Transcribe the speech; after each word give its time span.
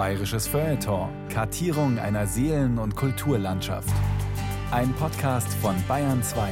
Bayerisches 0.00 0.46
Feuilleton. 0.46 1.10
Kartierung 1.28 1.98
einer 1.98 2.26
Seelen- 2.26 2.78
und 2.78 2.96
Kulturlandschaft. 2.96 3.92
Ein 4.70 4.94
Podcast 4.94 5.52
von 5.60 5.76
Bayern 5.86 6.22
2. 6.22 6.48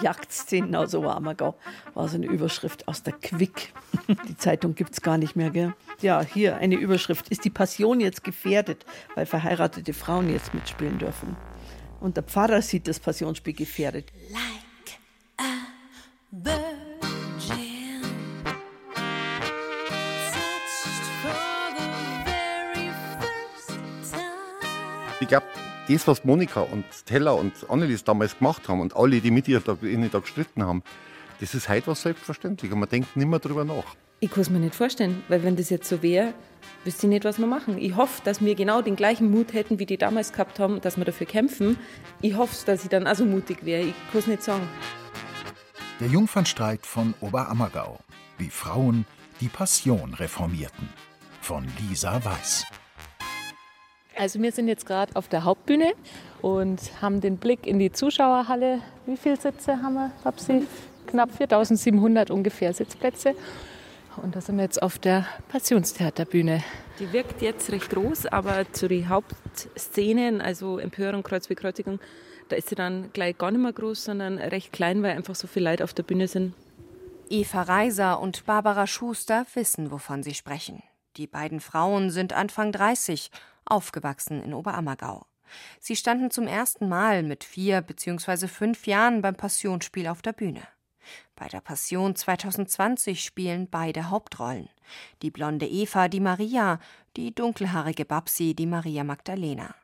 Jagdszenen 0.00 0.76
aus 0.76 0.94
Oberammergau 0.94 1.56
war 1.94 2.06
so 2.06 2.14
eine 2.14 2.26
Überschrift 2.26 2.86
aus 2.86 3.02
der 3.02 3.14
Quick. 3.14 3.72
Die 4.28 4.36
Zeitung 4.36 4.76
gibt 4.76 4.92
es 4.92 5.00
gar 5.00 5.18
nicht 5.18 5.34
mehr, 5.34 5.50
gell? 5.50 5.74
Ja, 6.00 6.22
hier 6.22 6.58
eine 6.58 6.76
Überschrift. 6.76 7.30
Ist 7.30 7.44
die 7.44 7.50
Passion 7.50 7.98
jetzt 7.98 8.22
gefährdet, 8.22 8.86
weil 9.16 9.26
verheiratete 9.26 9.92
Frauen 9.92 10.30
jetzt 10.30 10.54
mitspielen 10.54 10.98
dürfen? 10.98 11.36
Und 11.98 12.16
der 12.16 12.22
Pfarrer 12.22 12.62
sieht 12.62 12.86
das 12.86 13.00
Passionsspiel 13.00 13.54
gefährdet. 13.54 14.12
Like 14.30 14.69
glaube, 25.30 25.46
das, 25.88 26.06
was 26.06 26.24
Monika 26.24 26.60
und 26.60 26.84
Teller 27.06 27.36
und 27.36 27.52
Annelies 27.70 28.04
damals 28.04 28.36
gemacht 28.36 28.68
haben 28.68 28.80
und 28.80 28.94
alle, 28.94 29.20
die 29.20 29.30
mit 29.30 29.48
ihr 29.48 29.60
da, 29.60 29.74
da 29.74 30.18
gestritten 30.18 30.62
haben, 30.64 30.82
das 31.40 31.54
ist 31.54 31.68
heute 31.68 31.86
was 31.86 32.02
selbstverständlich 32.02 32.70
und 32.70 32.80
man 32.80 32.88
denkt 32.88 33.16
nicht 33.16 33.26
mehr 33.26 33.38
drüber 33.38 33.64
nach. 33.64 33.96
Ich 34.18 34.30
kann 34.30 34.42
es 34.42 34.50
mir 34.50 34.58
nicht 34.58 34.74
vorstellen, 34.74 35.22
weil 35.28 35.42
wenn 35.42 35.56
das 35.56 35.70
jetzt 35.70 35.88
so 35.88 36.02
wäre, 36.02 36.34
wüsste 36.84 37.06
ich 37.06 37.10
nicht, 37.10 37.24
was 37.24 37.38
wir 37.38 37.46
machen. 37.46 37.78
Ich 37.78 37.96
hoffe, 37.96 38.20
dass 38.22 38.44
wir 38.44 38.54
genau 38.54 38.82
den 38.82 38.96
gleichen 38.96 39.30
Mut 39.30 39.54
hätten, 39.54 39.78
wie 39.78 39.86
die 39.86 39.96
damals 39.96 40.32
gehabt 40.32 40.58
haben, 40.58 40.80
dass 40.82 40.98
wir 40.98 41.06
dafür 41.06 41.26
kämpfen. 41.26 41.78
Ich 42.20 42.36
hoffe, 42.36 42.54
dass 42.66 42.82
ich 42.82 42.90
dann 42.90 43.06
auch 43.06 43.14
so 43.14 43.24
mutig 43.24 43.64
wäre. 43.64 43.82
Ich 43.84 43.94
kann 44.10 44.20
es 44.20 44.26
nicht 44.26 44.42
sagen. 44.42 44.68
Der 46.00 46.08
Jungfernstreit 46.08 46.84
von 46.84 47.14
Oberammergau. 47.20 48.00
Wie 48.36 48.50
Frauen 48.50 49.06
die 49.40 49.48
Passion 49.48 50.12
reformierten. 50.12 50.88
Von 51.40 51.66
Lisa 51.78 52.22
Weiß. 52.22 52.66
Also 54.20 54.42
wir 54.42 54.52
sind 54.52 54.68
jetzt 54.68 54.84
gerade 54.84 55.16
auf 55.16 55.28
der 55.28 55.44
Hauptbühne 55.44 55.94
und 56.42 56.78
haben 57.00 57.22
den 57.22 57.38
Blick 57.38 57.66
in 57.66 57.78
die 57.78 57.90
Zuschauerhalle. 57.90 58.82
Wie 59.06 59.16
viele 59.16 59.38
Sitze 59.38 59.80
haben 59.80 59.94
wir, 59.94 60.10
Babsi? 60.22 60.66
Knapp 61.06 61.34
4700 61.34 62.30
ungefähr 62.30 62.74
Sitzplätze. 62.74 63.34
Und 64.22 64.36
da 64.36 64.42
sind 64.42 64.58
wir 64.58 64.64
jetzt 64.64 64.82
auf 64.82 64.98
der 64.98 65.24
Passionstheaterbühne. 65.48 66.62
Die 66.98 67.10
wirkt 67.14 67.40
jetzt 67.40 67.72
recht 67.72 67.88
groß, 67.88 68.26
aber 68.26 68.70
zu 68.70 68.88
den 68.88 69.08
Hauptszenen, 69.08 70.42
also 70.42 70.78
Empörung, 70.78 71.22
Kreuzbekreuzigung, 71.22 71.98
da 72.50 72.56
ist 72.56 72.68
sie 72.68 72.74
dann 72.74 73.10
gleich 73.14 73.38
gar 73.38 73.50
nicht 73.50 73.62
mehr 73.62 73.72
groß, 73.72 74.04
sondern 74.04 74.36
recht 74.36 74.70
klein, 74.70 75.02
weil 75.02 75.16
einfach 75.16 75.34
so 75.34 75.46
viele 75.46 75.70
Leute 75.70 75.82
auf 75.82 75.94
der 75.94 76.02
Bühne 76.02 76.28
sind. 76.28 76.52
Eva 77.30 77.62
Reiser 77.62 78.20
und 78.20 78.44
Barbara 78.44 78.86
Schuster 78.86 79.46
wissen, 79.54 79.90
wovon 79.90 80.22
sie 80.22 80.34
sprechen. 80.34 80.82
Die 81.16 81.26
beiden 81.26 81.60
Frauen 81.60 82.10
sind 82.10 82.34
Anfang 82.34 82.70
30 82.70 83.30
aufgewachsen 83.70 84.42
in 84.42 84.54
Oberammergau. 84.54 85.26
Sie 85.80 85.96
standen 85.96 86.30
zum 86.30 86.46
ersten 86.46 86.88
Mal 86.88 87.22
mit 87.22 87.44
vier 87.44 87.80
bzw. 87.80 88.46
fünf 88.46 88.86
Jahren 88.86 89.22
beim 89.22 89.34
Passionsspiel 89.34 90.06
auf 90.06 90.22
der 90.22 90.32
Bühne. 90.32 90.62
Bei 91.34 91.48
der 91.48 91.60
Passion 91.60 92.14
2020 92.14 93.24
spielen 93.24 93.68
beide 93.68 94.10
Hauptrollen. 94.10 94.68
Die 95.22 95.30
blonde 95.30 95.66
Eva 95.66 96.08
die 96.08 96.20
Maria, 96.20 96.78
die 97.16 97.34
dunkelhaarige 97.34 98.04
Babsi 98.04 98.54
die 98.54 98.66
Maria 98.66 99.04
Magdalena. 99.04 99.74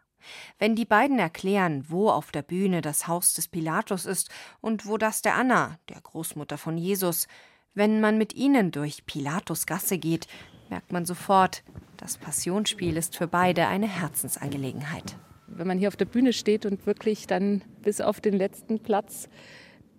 Wenn 0.59 0.75
die 0.75 0.85
beiden 0.85 1.19
erklären, 1.19 1.85
wo 1.89 2.11
auf 2.11 2.33
der 2.33 2.43
Bühne 2.43 2.81
das 2.81 3.07
Haus 3.07 3.35
des 3.35 3.49
Pilatus 3.49 4.07
ist 4.07 4.31
und 4.61 4.87
wo 4.87 4.99
das 4.99 5.23
der 5.23 5.37
Anna, 5.37 5.79
der 5.89 6.01
Großmutter 6.01 6.59
von 6.59 6.77
Jesus, 6.77 7.29
wenn 7.75 8.01
man 8.01 8.19
mit 8.19 8.35
ihnen 8.35 8.71
durch 8.71 9.07
Pilatus 9.07 9.67
Gasse 9.67 9.99
geht, 9.99 10.27
merkt 10.71 10.93
man 10.93 11.05
sofort, 11.05 11.63
das 11.97 12.19
Passionsspiel 12.19 12.97
ist 12.97 13.17
für 13.17 13.27
beide 13.27 13.67
eine 13.69 13.89
Herzensangelegenheit. 13.89 15.17
Wenn 15.47 15.67
man 15.67 15.79
hier 15.79 15.89
auf 15.89 15.97
der 15.97 16.05
Bühne 16.05 16.33
steht 16.33 16.67
und 16.67 16.87
wirklich 16.87 17.27
dann 17.27 17.63
bis 17.83 18.01
auf 18.01 18.21
den 18.21 18.35
letzten 18.35 18.81
Platz 18.81 19.29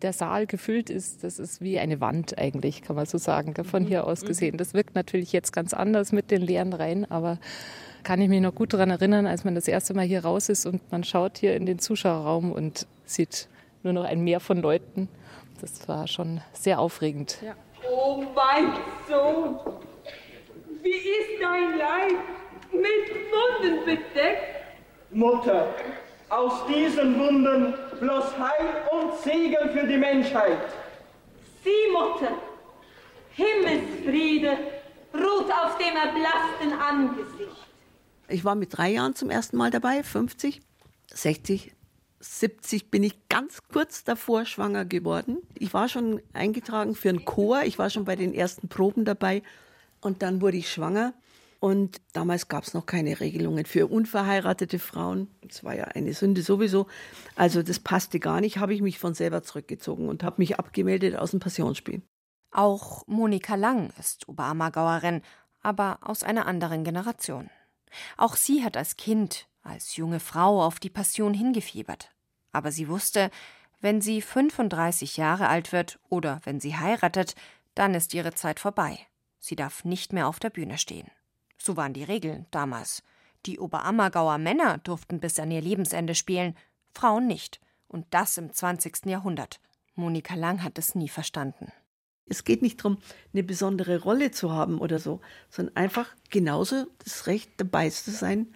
der 0.02 0.14
Saal 0.14 0.46
gefüllt 0.46 0.90
ist, 0.90 1.24
das 1.24 1.40
ist 1.40 1.62
wie 1.62 1.80
eine 1.80 2.00
Wand 2.02 2.38
eigentlich, 2.38 2.82
kann 2.82 2.96
man 2.96 3.06
so 3.06 3.18
sagen, 3.18 3.56
von 3.64 3.84
hier 3.84 4.06
aus 4.06 4.22
gesehen. 4.22 4.58
Das 4.58 4.74
wirkt 4.74 4.96
natürlich 4.96 5.32
jetzt 5.32 5.52
ganz 5.54 5.74
anders 5.74 6.12
mit 6.12 6.30
den 6.30 6.42
leeren 6.42 6.74
Reihen, 6.74 7.10
aber 7.10 7.40
kann 8.04 8.22
ich 8.22 8.30
mich 8.30 8.42
noch 8.42 8.54
gut 8.54 8.74
daran 8.74 8.92
erinnern, 8.92 9.26
als 9.26 9.44
man 9.44 9.56
das 9.56 9.68
erste 9.68 9.94
Mal 9.94 10.06
hier 10.06 10.24
raus 10.24 10.50
ist 10.50 10.66
und 10.66 10.92
man 10.92 11.04
schaut 11.04 11.40
hier 11.40 11.56
in 11.56 11.66
den 11.66 11.80
Zuschauerraum 11.80 12.52
und 12.52 12.88
sieht 13.06 13.48
nur 13.84 13.94
noch 13.94 14.04
ein 14.04 14.24
Meer 14.24 14.40
von 14.40 14.62
Leuten. 14.62 15.10
Das 15.62 15.88
war 15.88 16.08
schon 16.08 16.42
sehr 16.54 16.80
aufregend. 16.80 17.40
Ja. 17.44 17.56
Oh 17.90 18.24
mein 18.36 18.74
Sohn, 19.10 19.58
wie 20.88 21.10
ist 21.20 21.42
dein 21.42 21.78
Leib 21.78 22.18
mit 22.72 23.08
Wunden 23.32 23.86
bedeckt? 23.86 24.64
Mutter, 25.12 25.74
aus 26.30 26.66
diesen 26.68 27.20
Wunden 27.20 27.74
bloß 28.00 28.38
Heil 28.38 28.68
und 28.92 29.18
Segen 29.20 29.70
für 29.74 29.86
die 29.86 29.98
Menschheit. 29.98 30.60
Sieh, 31.64 31.92
Mutter, 31.92 32.38
Himmelsfriede 33.32 34.58
ruht 35.14 35.52
auf 35.52 35.78
dem 35.78 35.96
erblassten 35.96 36.80
Angesicht. 36.80 37.68
Ich 38.30 38.46
war 38.46 38.56
mit 38.56 38.78
drei 38.78 38.92
Jahren 38.92 39.16
zum 39.16 39.30
ersten 39.30 39.58
Mal 39.58 39.72
dabei, 39.72 40.04
50, 40.04 40.62
60, 41.14 41.74
70 42.20 42.92
bin 42.92 43.04
ich 43.04 43.28
ganz 43.30 43.60
kurz 43.72 44.04
davor 44.04 44.46
schwanger 44.46 44.86
geworden. 44.86 45.38
Ich 45.58 45.74
war 45.74 45.90
schon 45.90 46.22
eingetragen 46.34 46.96
für 46.96 47.10
einen 47.10 47.26
Chor, 47.26 47.64
ich 47.64 47.78
war 47.78 47.90
schon 47.90 48.06
bei 48.06 48.16
den 48.16 48.34
ersten 48.34 48.70
Proben 48.70 49.06
dabei 49.06 49.44
und 50.02 50.22
dann 50.22 50.42
wurde 50.42 50.58
ich 50.58 50.72
schwanger. 50.72 51.14
Und 51.60 52.02
damals 52.14 52.50
gab 52.50 52.64
es 52.64 52.74
noch 52.76 52.86
keine 52.86 53.20
Regelungen 53.20 53.66
für 53.66 53.88
unverheiratete 53.88 54.78
Frauen. 54.78 55.28
Das 55.42 55.64
war 55.64 55.76
ja 55.76 55.86
eine 55.86 56.14
Sünde 56.14 56.44
sowieso. 56.44 56.86
Also 57.36 57.64
das 57.64 57.80
passte 57.80 58.20
gar 58.20 58.42
nicht, 58.42 58.60
habe 58.60 58.76
ich 58.76 58.82
mich 58.82 59.00
von 59.00 59.16
selber 59.16 59.42
zurückgezogen 59.42 60.08
und 60.08 60.24
habe 60.24 60.36
mich 60.38 60.60
abgemeldet 60.60 61.16
aus 61.16 61.32
dem 61.32 61.40
Passionsspiel. 61.40 62.04
Auch 62.52 63.06
Monika 63.08 63.56
Lang 63.56 63.92
ist 64.00 64.30
Oberammergauerin, 64.30 65.22
aber 65.62 66.00
aus 66.02 66.24
einer 66.24 66.46
anderen 66.46 66.84
Generation. 66.84 67.50
Auch 68.18 68.36
sie 68.36 68.64
hat 68.64 68.78
als 68.78 68.96
Kind, 68.96 69.48
als 69.64 69.96
junge 69.96 70.20
Frau 70.20 70.64
auf 70.64 70.80
die 70.80 70.90
Passion 70.90 71.34
hingefiebert. 71.34 72.12
Aber 72.52 72.72
sie 72.72 72.88
wusste, 72.88 73.32
wenn 73.82 74.02
sie 74.02 74.22
35 74.22 75.18
Jahre 75.18 75.48
alt 75.50 75.72
wird 75.72 76.00
oder 76.10 76.40
wenn 76.44 76.60
sie 76.60 76.76
heiratet, 76.76 77.36
dann 77.76 77.94
ist 77.94 78.14
ihre 78.14 78.34
Zeit 78.34 78.60
vorbei. 78.60 79.07
Sie 79.40 79.56
darf 79.56 79.84
nicht 79.84 80.14
mehr 80.14 80.28
auf 80.28 80.40
der 80.40 80.50
Bühne 80.50 80.78
stehen. 80.78 81.10
So 81.58 81.78
waren 81.78 81.94
die 81.94 82.04
Regeln 82.04 82.46
damals. 82.52 83.04
Die 83.46 83.60
Oberammergauer 83.60 84.38
Männer 84.38 84.80
durften 84.80 85.20
bis 85.20 85.40
an 85.40 85.52
ihr 85.52 85.62
Lebensende 85.62 86.16
spielen, 86.16 86.56
Frauen 86.94 87.28
nicht. 87.28 87.60
Und 87.88 88.06
das 88.12 88.38
im 88.38 88.52
20. 88.52 89.06
Jahrhundert. 89.06 89.62
Monika 89.96 90.36
Lang 90.36 90.64
hat 90.64 90.78
es 90.78 90.96
nie 90.96 91.10
verstanden. 91.10 91.72
Es 92.26 92.44
geht 92.44 92.62
nicht 92.62 92.80
darum, 92.80 92.98
eine 93.34 93.44
besondere 93.44 94.02
Rolle 94.02 94.32
zu 94.32 94.52
haben 94.52 94.80
oder 94.80 95.00
so, 95.00 95.22
sondern 95.50 95.76
einfach 95.78 96.14
genauso 96.30 96.88
das 97.04 97.28
Recht 97.28 97.52
dabei 97.58 97.90
zu 97.90 98.12
sein 98.12 98.54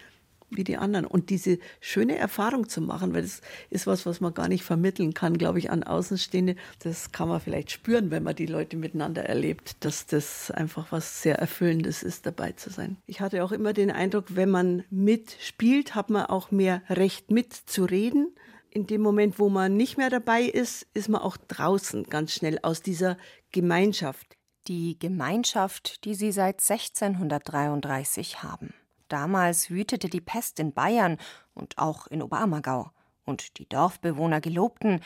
wie 0.51 0.63
die 0.63 0.77
anderen. 0.77 1.05
Und 1.05 1.29
diese 1.29 1.57
schöne 1.79 2.17
Erfahrung 2.17 2.69
zu 2.69 2.81
machen, 2.81 3.13
weil 3.13 3.23
das 3.23 3.41
ist 3.69 3.87
was, 3.87 4.05
was 4.05 4.21
man 4.21 4.33
gar 4.33 4.47
nicht 4.47 4.63
vermitteln 4.63 5.13
kann, 5.13 5.37
glaube 5.37 5.59
ich, 5.59 5.71
an 5.71 5.83
Außenstehende. 5.83 6.55
Das 6.79 7.11
kann 7.11 7.29
man 7.29 7.41
vielleicht 7.41 7.71
spüren, 7.71 8.11
wenn 8.11 8.23
man 8.23 8.35
die 8.35 8.45
Leute 8.45 8.77
miteinander 8.77 9.23
erlebt, 9.23 9.83
dass 9.83 10.05
das 10.05 10.51
einfach 10.51 10.91
was 10.91 11.21
sehr 11.21 11.39
Erfüllendes 11.39 12.03
ist, 12.03 12.25
dabei 12.25 12.51
zu 12.51 12.69
sein. 12.69 12.97
Ich 13.07 13.21
hatte 13.21 13.43
auch 13.43 13.51
immer 13.51 13.73
den 13.73 13.91
Eindruck, 13.91 14.35
wenn 14.35 14.49
man 14.49 14.83
mitspielt, 14.89 15.95
hat 15.95 16.09
man 16.09 16.25
auch 16.25 16.51
mehr 16.51 16.81
Recht 16.89 17.31
mitzureden. 17.31 18.35
In 18.69 18.87
dem 18.87 19.01
Moment, 19.01 19.37
wo 19.39 19.49
man 19.49 19.75
nicht 19.75 19.97
mehr 19.97 20.09
dabei 20.09 20.43
ist, 20.43 20.87
ist 20.93 21.09
man 21.09 21.21
auch 21.21 21.35
draußen 21.35 22.05
ganz 22.05 22.33
schnell 22.33 22.59
aus 22.61 22.81
dieser 22.81 23.17
Gemeinschaft. 23.51 24.37
Die 24.67 24.97
Gemeinschaft, 24.97 26.05
die 26.05 26.15
sie 26.15 26.31
seit 26.31 26.61
1633 26.61 28.43
haben. 28.43 28.73
Damals 29.11 29.69
wütete 29.69 30.07
die 30.07 30.21
Pest 30.21 30.57
in 30.61 30.71
Bayern 30.71 31.17
und 31.53 31.77
auch 31.77 32.07
in 32.07 32.21
Oberammergau. 32.21 32.91
Und 33.25 33.57
die 33.57 33.67
Dorfbewohner 33.67 34.39
gelobten, 34.39 35.01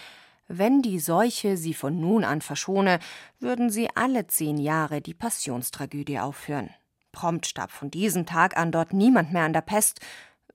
wenn 0.47 0.83
die 0.83 0.99
Seuche 0.99 1.57
sie 1.57 1.73
von 1.73 1.99
nun 1.99 2.23
an 2.23 2.41
verschone, 2.41 2.99
würden 3.39 3.71
sie 3.71 3.89
alle 3.95 4.27
zehn 4.27 4.57
Jahre 4.57 5.01
die 5.01 5.15
Passionstragödie 5.15 6.19
aufführen. 6.19 6.69
Prompt 7.13 7.47
starb 7.47 7.71
von 7.71 7.89
diesem 7.89 8.27
Tag 8.27 8.55
an 8.57 8.71
dort 8.71 8.93
niemand 8.93 9.33
mehr 9.33 9.43
an 9.43 9.53
der 9.53 9.61
Pest, 9.61 10.01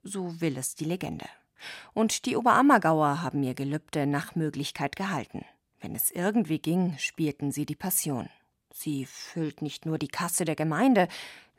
so 0.05 0.41
will 0.41 0.57
es 0.57 0.77
die 0.77 0.85
Legende. 0.85 1.27
Und 1.93 2.27
die 2.27 2.37
Oberammergauer 2.37 3.21
haben 3.21 3.43
ihr 3.43 3.55
Gelübde 3.55 4.07
nach 4.07 4.37
Möglichkeit 4.37 4.95
gehalten. 4.95 5.45
Wenn 5.81 5.97
es 5.97 6.13
irgendwie 6.13 6.61
ging, 6.61 6.97
spielten 6.99 7.51
sie 7.51 7.67
die 7.67 7.75
Passion. 7.75 8.29
Sie 8.73 9.07
füllt 9.07 9.61
nicht 9.61 9.87
nur 9.87 9.99
die 9.99 10.09
Kasse 10.09 10.45
der 10.45 10.55
Gemeinde, 10.55 11.09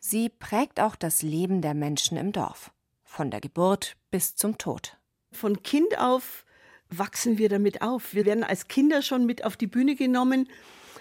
sie 0.02 0.28
prägt 0.28 0.82
auch 0.82 0.98
das 0.98 1.22
Leben 1.22 1.62
der 1.62 1.74
Menschen 1.74 2.18
im 2.18 2.34
Dorf. 2.34 2.72
Von 3.06 3.32
der 3.32 3.40
Geburt 3.40 3.96
bis 4.10 4.36
zum 4.36 4.58
Tod. 4.58 4.98
Von 5.32 5.64
Kind 5.64 5.98
auf 5.98 6.46
wachsen 6.90 7.38
wir 7.38 7.48
damit 7.48 7.82
auf. 7.82 8.14
Wir 8.14 8.26
werden 8.26 8.44
als 8.44 8.68
Kinder 8.68 9.02
schon 9.02 9.26
mit 9.26 9.46
auf 9.46 9.56
die 9.56 9.68
Bühne 9.68 9.96
genommen 9.96 10.50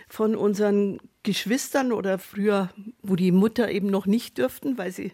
von 0.09 0.37
unseren 0.37 1.01
Geschwistern 1.23 1.93
oder 1.93 2.19
früher, 2.19 2.71
wo 3.03 3.17
die 3.17 3.33
Mutter 3.33 3.71
eben 3.71 3.89
noch 3.89 4.07
nicht 4.07 4.39
dürften, 4.39 4.79
weil 4.79 4.93
sie 4.93 5.13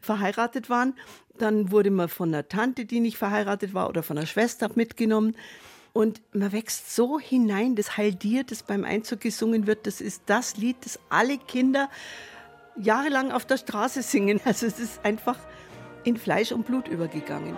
verheiratet 0.00 0.70
waren. 0.70 0.94
Dann 1.36 1.70
wurde 1.70 1.90
man 1.90 2.08
von 2.08 2.28
einer 2.28 2.48
Tante, 2.48 2.84
die 2.84 3.00
nicht 3.00 3.18
verheiratet 3.18 3.74
war, 3.74 3.88
oder 3.88 4.02
von 4.02 4.18
einer 4.18 4.26
Schwester 4.26 4.70
mitgenommen. 4.74 5.36
Und 5.92 6.20
man 6.32 6.52
wächst 6.52 6.94
so 6.94 7.18
hinein, 7.18 7.74
das 7.74 7.96
Heil 7.96 8.14
dir, 8.14 8.44
das 8.44 8.62
beim 8.62 8.84
Einzug 8.84 9.20
gesungen 9.20 9.66
wird, 9.66 9.86
das 9.86 10.00
ist 10.00 10.22
das 10.26 10.56
Lied, 10.56 10.76
das 10.82 10.98
alle 11.08 11.38
Kinder 11.38 11.88
jahrelang 12.80 13.32
auf 13.32 13.44
der 13.44 13.56
Straße 13.56 14.02
singen. 14.02 14.40
Also 14.44 14.66
es 14.66 14.78
ist 14.78 15.04
einfach 15.04 15.38
in 16.04 16.16
Fleisch 16.16 16.52
und 16.52 16.66
Blut 16.66 16.88
übergegangen. 16.88 17.56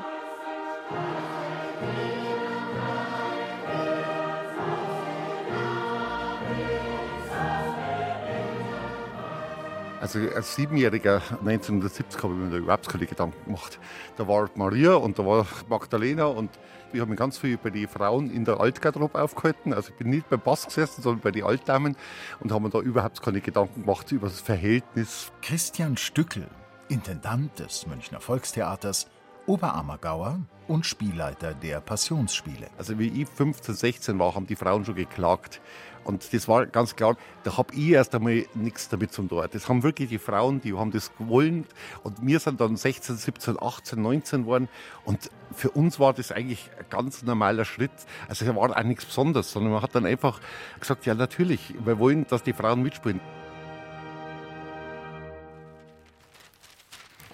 Also 10.12 10.28
als 10.34 10.56
Siebenjähriger 10.56 11.22
1970 11.46 12.20
habe 12.24 12.34
ich 12.34 12.40
mir 12.40 12.50
da 12.50 12.56
überhaupt 12.56 12.88
keine 12.88 13.06
Gedanken 13.06 13.44
gemacht. 13.44 13.78
Da 14.16 14.26
war 14.26 14.50
Maria 14.56 14.94
und 14.94 15.16
da 15.20 15.24
war 15.24 15.46
Magdalena 15.68 16.24
und 16.24 16.50
wir 16.90 17.02
haben 17.02 17.14
ganz 17.14 17.38
viel 17.38 17.56
bei 17.56 17.70
den 17.70 17.86
Frauen 17.86 18.28
in 18.28 18.44
der 18.44 18.58
Altgarderobe 18.58 19.22
aufgehalten. 19.22 19.72
Also 19.72 19.90
ich 19.90 19.94
bin 19.94 20.10
nicht 20.10 20.28
beim 20.28 20.40
Bass 20.40 20.64
gesessen, 20.64 21.02
sondern 21.02 21.20
bei 21.20 21.30
den 21.30 21.44
Altdamen 21.44 21.96
und 22.40 22.50
haben 22.50 22.68
da 22.70 22.80
überhaupt 22.80 23.22
keine 23.22 23.40
Gedanken 23.40 23.82
gemacht 23.82 24.10
über 24.10 24.26
das 24.26 24.40
Verhältnis. 24.40 25.30
Christian 25.42 25.96
Stückel, 25.96 26.48
Intendant 26.88 27.56
des 27.60 27.86
Münchner 27.86 28.20
Volkstheaters, 28.20 29.06
Oberammergauer 29.46 30.40
und 30.66 30.86
Spielleiter 30.86 31.54
der 31.54 31.80
Passionsspiele. 31.80 32.68
Also 32.78 32.98
wie 32.98 33.22
ich 33.22 33.28
15, 33.28 33.74
16 33.76 34.18
war, 34.18 34.34
haben 34.34 34.46
die 34.46 34.56
Frauen 34.56 34.84
schon 34.84 34.96
geklagt. 34.96 35.60
Und 36.04 36.32
das 36.32 36.48
war 36.48 36.66
ganz 36.66 36.96
klar, 36.96 37.16
da 37.44 37.56
habe 37.56 37.74
ich 37.74 37.90
erst 37.90 38.14
einmal 38.14 38.44
nichts 38.54 38.88
damit 38.88 39.12
zu 39.12 39.22
tun. 39.22 39.46
Das 39.50 39.68
haben 39.68 39.82
wirklich 39.82 40.08
die 40.08 40.18
Frauen, 40.18 40.60
die 40.60 40.72
haben 40.74 40.90
das 40.90 41.14
gewollt. 41.16 41.66
Und 42.02 42.26
wir 42.26 42.40
sind 42.40 42.60
dann 42.60 42.76
16, 42.76 43.16
17, 43.16 43.56
18, 43.60 44.00
19 44.00 44.42
geworden. 44.42 44.68
Und 45.04 45.30
für 45.54 45.70
uns 45.70 46.00
war 46.00 46.12
das 46.12 46.32
eigentlich 46.32 46.70
ein 46.78 46.86
ganz 46.88 47.22
normaler 47.22 47.64
Schritt. 47.64 47.90
Also 48.28 48.44
es 48.44 48.54
war 48.54 48.70
auch 48.70 48.82
nichts 48.82 49.04
Besonderes, 49.04 49.52
sondern 49.52 49.72
man 49.72 49.82
hat 49.82 49.94
dann 49.94 50.06
einfach 50.06 50.40
gesagt, 50.78 51.06
ja 51.06 51.14
natürlich, 51.14 51.74
wir 51.84 51.98
wollen, 51.98 52.26
dass 52.28 52.42
die 52.42 52.52
Frauen 52.52 52.82
mitspielen. 52.82 53.20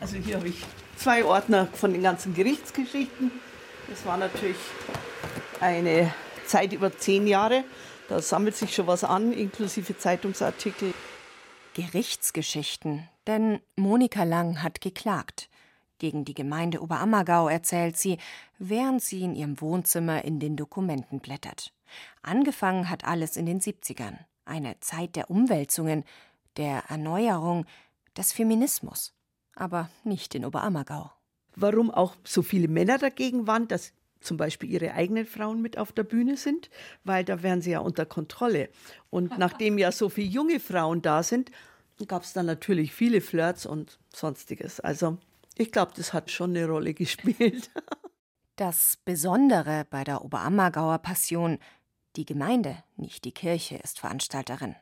Also 0.00 0.16
hier 0.16 0.36
habe 0.36 0.48
ich 0.48 0.62
zwei 0.96 1.24
Ordner 1.24 1.68
von 1.72 1.92
den 1.92 2.02
ganzen 2.02 2.34
Gerichtsgeschichten. 2.34 3.30
Das 3.88 4.04
war 4.04 4.16
natürlich 4.16 4.56
eine 5.60 6.12
Zeit 6.46 6.72
über 6.72 6.96
zehn 6.96 7.26
Jahre. 7.26 7.64
Da 8.08 8.22
sammelt 8.22 8.56
sich 8.56 8.74
schon 8.74 8.86
was 8.86 9.04
an, 9.04 9.32
inklusive 9.32 9.98
Zeitungsartikel. 9.98 10.94
Gerichtsgeschichten, 11.74 13.08
denn 13.26 13.60
Monika 13.74 14.22
Lang 14.22 14.62
hat 14.62 14.80
geklagt. 14.80 15.50
Gegen 15.98 16.24
die 16.24 16.34
Gemeinde 16.34 16.82
Oberammergau 16.82 17.48
erzählt 17.48 17.96
sie, 17.96 18.18
während 18.58 19.02
sie 19.02 19.22
in 19.22 19.34
ihrem 19.34 19.60
Wohnzimmer 19.60 20.24
in 20.24 20.40
den 20.40 20.56
Dokumenten 20.56 21.20
blättert. 21.20 21.72
Angefangen 22.22 22.88
hat 22.88 23.04
alles 23.04 23.36
in 23.36 23.46
den 23.46 23.60
70ern. 23.60 24.18
Eine 24.44 24.78
Zeit 24.80 25.16
der 25.16 25.30
Umwälzungen, 25.30 26.04
der 26.56 26.84
Erneuerung, 26.88 27.66
des 28.16 28.32
Feminismus. 28.32 29.12
Aber 29.54 29.90
nicht 30.04 30.34
in 30.34 30.44
Oberammergau. 30.44 31.10
Warum 31.54 31.90
auch 31.90 32.14
so 32.24 32.42
viele 32.42 32.68
Männer 32.68 32.98
dagegen 32.98 33.46
waren, 33.46 33.68
dass 33.68 33.92
zum 34.20 34.36
Beispiel 34.36 34.70
ihre 34.70 34.92
eigenen 34.94 35.26
Frauen 35.26 35.62
mit 35.62 35.78
auf 35.78 35.92
der 35.92 36.04
Bühne 36.04 36.36
sind, 36.36 36.70
weil 37.04 37.24
da 37.24 37.42
wären 37.42 37.62
sie 37.62 37.72
ja 37.72 37.80
unter 37.80 38.06
Kontrolle. 38.06 38.68
Und 39.10 39.38
nachdem 39.38 39.78
ja 39.78 39.92
so 39.92 40.08
viele 40.08 40.28
junge 40.28 40.60
Frauen 40.60 41.02
da 41.02 41.22
sind, 41.22 41.50
gab 42.06 42.22
es 42.24 42.32
dann 42.32 42.46
natürlich 42.46 42.92
viele 42.92 43.20
Flirts 43.20 43.64
und 43.66 43.98
sonstiges. 44.12 44.80
Also 44.80 45.18
ich 45.56 45.72
glaube, 45.72 45.92
das 45.96 46.12
hat 46.12 46.30
schon 46.30 46.50
eine 46.50 46.66
Rolle 46.66 46.94
gespielt. 46.94 47.70
Das 48.58 48.96
Besondere 49.04 49.86
bei 49.90 50.02
der 50.02 50.24
Oberammergauer 50.24 50.96
Passion, 51.00 51.58
die 52.16 52.24
Gemeinde, 52.24 52.82
nicht 52.96 53.26
die 53.26 53.32
Kirche, 53.32 53.76
ist 53.76 54.00
Veranstalterin. 54.00 54.76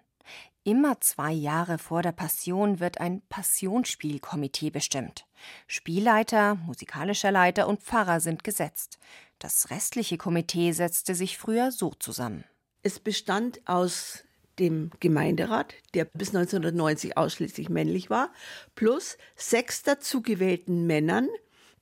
Immer 0.63 1.01
zwei 1.01 1.33
Jahre 1.33 1.79
vor 1.79 2.01
der 2.01 2.13
Passion 2.13 2.79
wird 2.79 3.01
ein 3.01 3.21
Passionsspielkomitee 3.29 4.71
bestimmt. 4.71 5.27
Spielleiter, 5.67 6.55
musikalischer 6.55 7.31
Leiter 7.31 7.69
und 7.69 7.83
Pfarrer 7.83 8.21
sind 8.21 8.45
gesetzt. 8.45 8.99
Das 9.39 9.71
restliche 9.71 10.19
Komitee 10.19 10.73
setzte 10.73 11.15
sich 11.15 11.39
früher 11.39 11.73
so 11.73 11.93
zusammen. 11.99 12.45
Es 12.83 12.99
bestand 12.99 13.61
aus 13.67 14.25
dem 14.59 14.91
Gemeinderat, 15.01 15.75
der 15.95 16.05
bis 16.05 16.29
1990 16.29 17.17
ausschließlich 17.17 17.69
männlich 17.69 18.11
war, 18.11 18.31
plus 18.75 19.19
sechs 19.37 19.83
dazugewählten 19.83 20.87
Männern, 20.87 21.29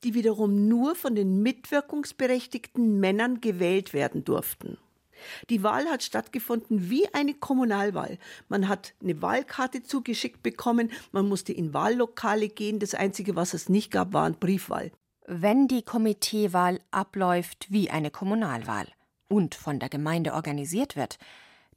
die 0.05 0.14
wiederum 0.14 0.69
nur 0.69 0.94
von 0.94 1.14
den 1.14 1.43
mitwirkungsberechtigten 1.43 2.99
Männern 2.99 3.41
gewählt 3.41 3.93
werden 3.93 4.25
durften. 4.25 4.79
Die 5.51 5.63
Wahl 5.63 5.87
hat 5.87 6.03
stattgefunden 6.03 6.91
wie 6.91 7.13
eine 7.15 7.35
Kommunalwahl. 7.35 8.19
Man 8.49 8.69
hat 8.69 8.95
eine 9.03 9.21
Wahlkarte 9.23 9.83
zugeschickt 9.83 10.43
bekommen, 10.43 10.91
man 11.13 11.29
musste 11.29 11.53
in 11.53 11.75
Wahllokale 11.75 12.49
gehen. 12.49 12.79
Das 12.79 12.95
Einzige, 12.95 13.37
was 13.37 13.55
es 13.55 13.69
nicht 13.69 13.91
gab, 13.91 14.13
war 14.13 14.27
eine 14.27 14.37
Briefwahl. 14.37 14.93
Wenn 15.27 15.69
die 15.69 15.83
Komiteewahl 15.83 16.81
abläuft 16.91 17.67
wie 17.71 17.91
eine 17.91 18.11
Kommunalwahl 18.11 18.87
und 19.29 19.55
von 19.55 19.79
der 19.79 19.89
Gemeinde 19.89 20.35
organisiert 20.35 20.97
wird, 20.97 21.19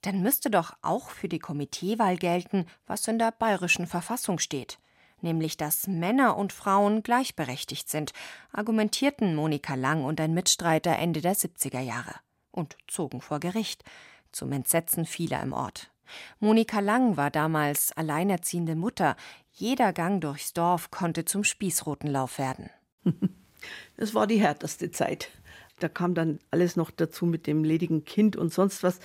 dann 0.02 0.22
müsste 0.22 0.50
doch 0.50 0.74
auch 0.82 1.10
für 1.10 1.30
die 1.30 1.40
Komiteewahl 1.40 2.18
gelten, 2.18 2.66
was 2.86 3.08
in 3.08 3.20
der 3.20 3.32
bayerischen 3.32 3.88
Verfassung 3.88 4.40
steht, 4.40 4.80
nämlich 5.22 5.58
dass 5.58 5.88
Männer 5.88 6.38
und 6.38 6.54
Frauen 6.54 7.04
gleichberechtigt 7.04 7.90
sind, 7.90 8.14
argumentierten 8.52 9.36
Monika 9.36 9.76
Lang 9.76 10.04
und 10.04 10.20
ein 10.22 10.34
Mitstreiter 10.34 10.98
Ende 10.98 11.22
der 11.22 11.36
70er 11.36 11.82
Jahre 11.82 12.16
und 12.56 12.78
zogen 12.88 13.22
vor 13.22 13.40
Gericht, 13.40 13.84
zum 14.32 14.52
Entsetzen 14.52 15.06
vieler 15.06 15.42
im 15.42 15.54
Ort. 15.54 15.92
Monika 16.40 16.80
Lang 16.80 17.18
war 17.18 17.32
damals 17.32 17.92
alleinerziehende 17.92 18.76
Mutter. 18.76 19.16
Jeder 19.52 19.94
Gang 19.94 20.22
durchs 20.22 20.54
Dorf 20.54 20.92
konnte 20.92 21.26
zum 21.26 21.44
Spießrutenlauf 21.44 22.38
werden. 22.38 22.70
Das 23.98 24.14
war 24.14 24.28
die 24.28 24.40
härteste 24.40 24.92
Zeit. 24.92 25.32
Da 25.80 25.90
kam 25.90 26.14
dann 26.14 26.38
alles 26.52 26.76
noch 26.76 26.92
dazu 26.92 27.26
mit 27.26 27.48
dem 27.48 27.64
ledigen 27.64 28.06
Kind 28.06 28.36
und 28.36 28.54
sonst 28.54 28.84
was. 28.84 29.00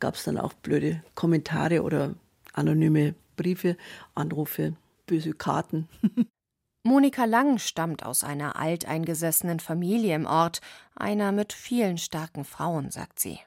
Gab 0.00 0.16
es 0.16 0.24
dann 0.24 0.36
auch 0.36 0.52
blöde 0.52 1.04
Kommentare 1.14 1.82
oder 1.84 2.16
anonyme 2.52 3.14
Briefe, 3.36 3.76
Anrufe, 4.16 4.74
böse 5.06 5.32
Karten. 5.32 5.88
Monika 6.82 7.26
Lang 7.26 7.58
stammt 7.58 8.06
aus 8.06 8.24
einer 8.24 8.56
alteingesessenen 8.56 9.60
Familie 9.60 10.14
im 10.14 10.24
Ort, 10.24 10.62
einer 10.96 11.30
mit 11.30 11.52
vielen 11.52 11.98
starken 11.98 12.44
Frauen, 12.44 12.90
sagt 12.90 13.20
sie. 13.20 13.38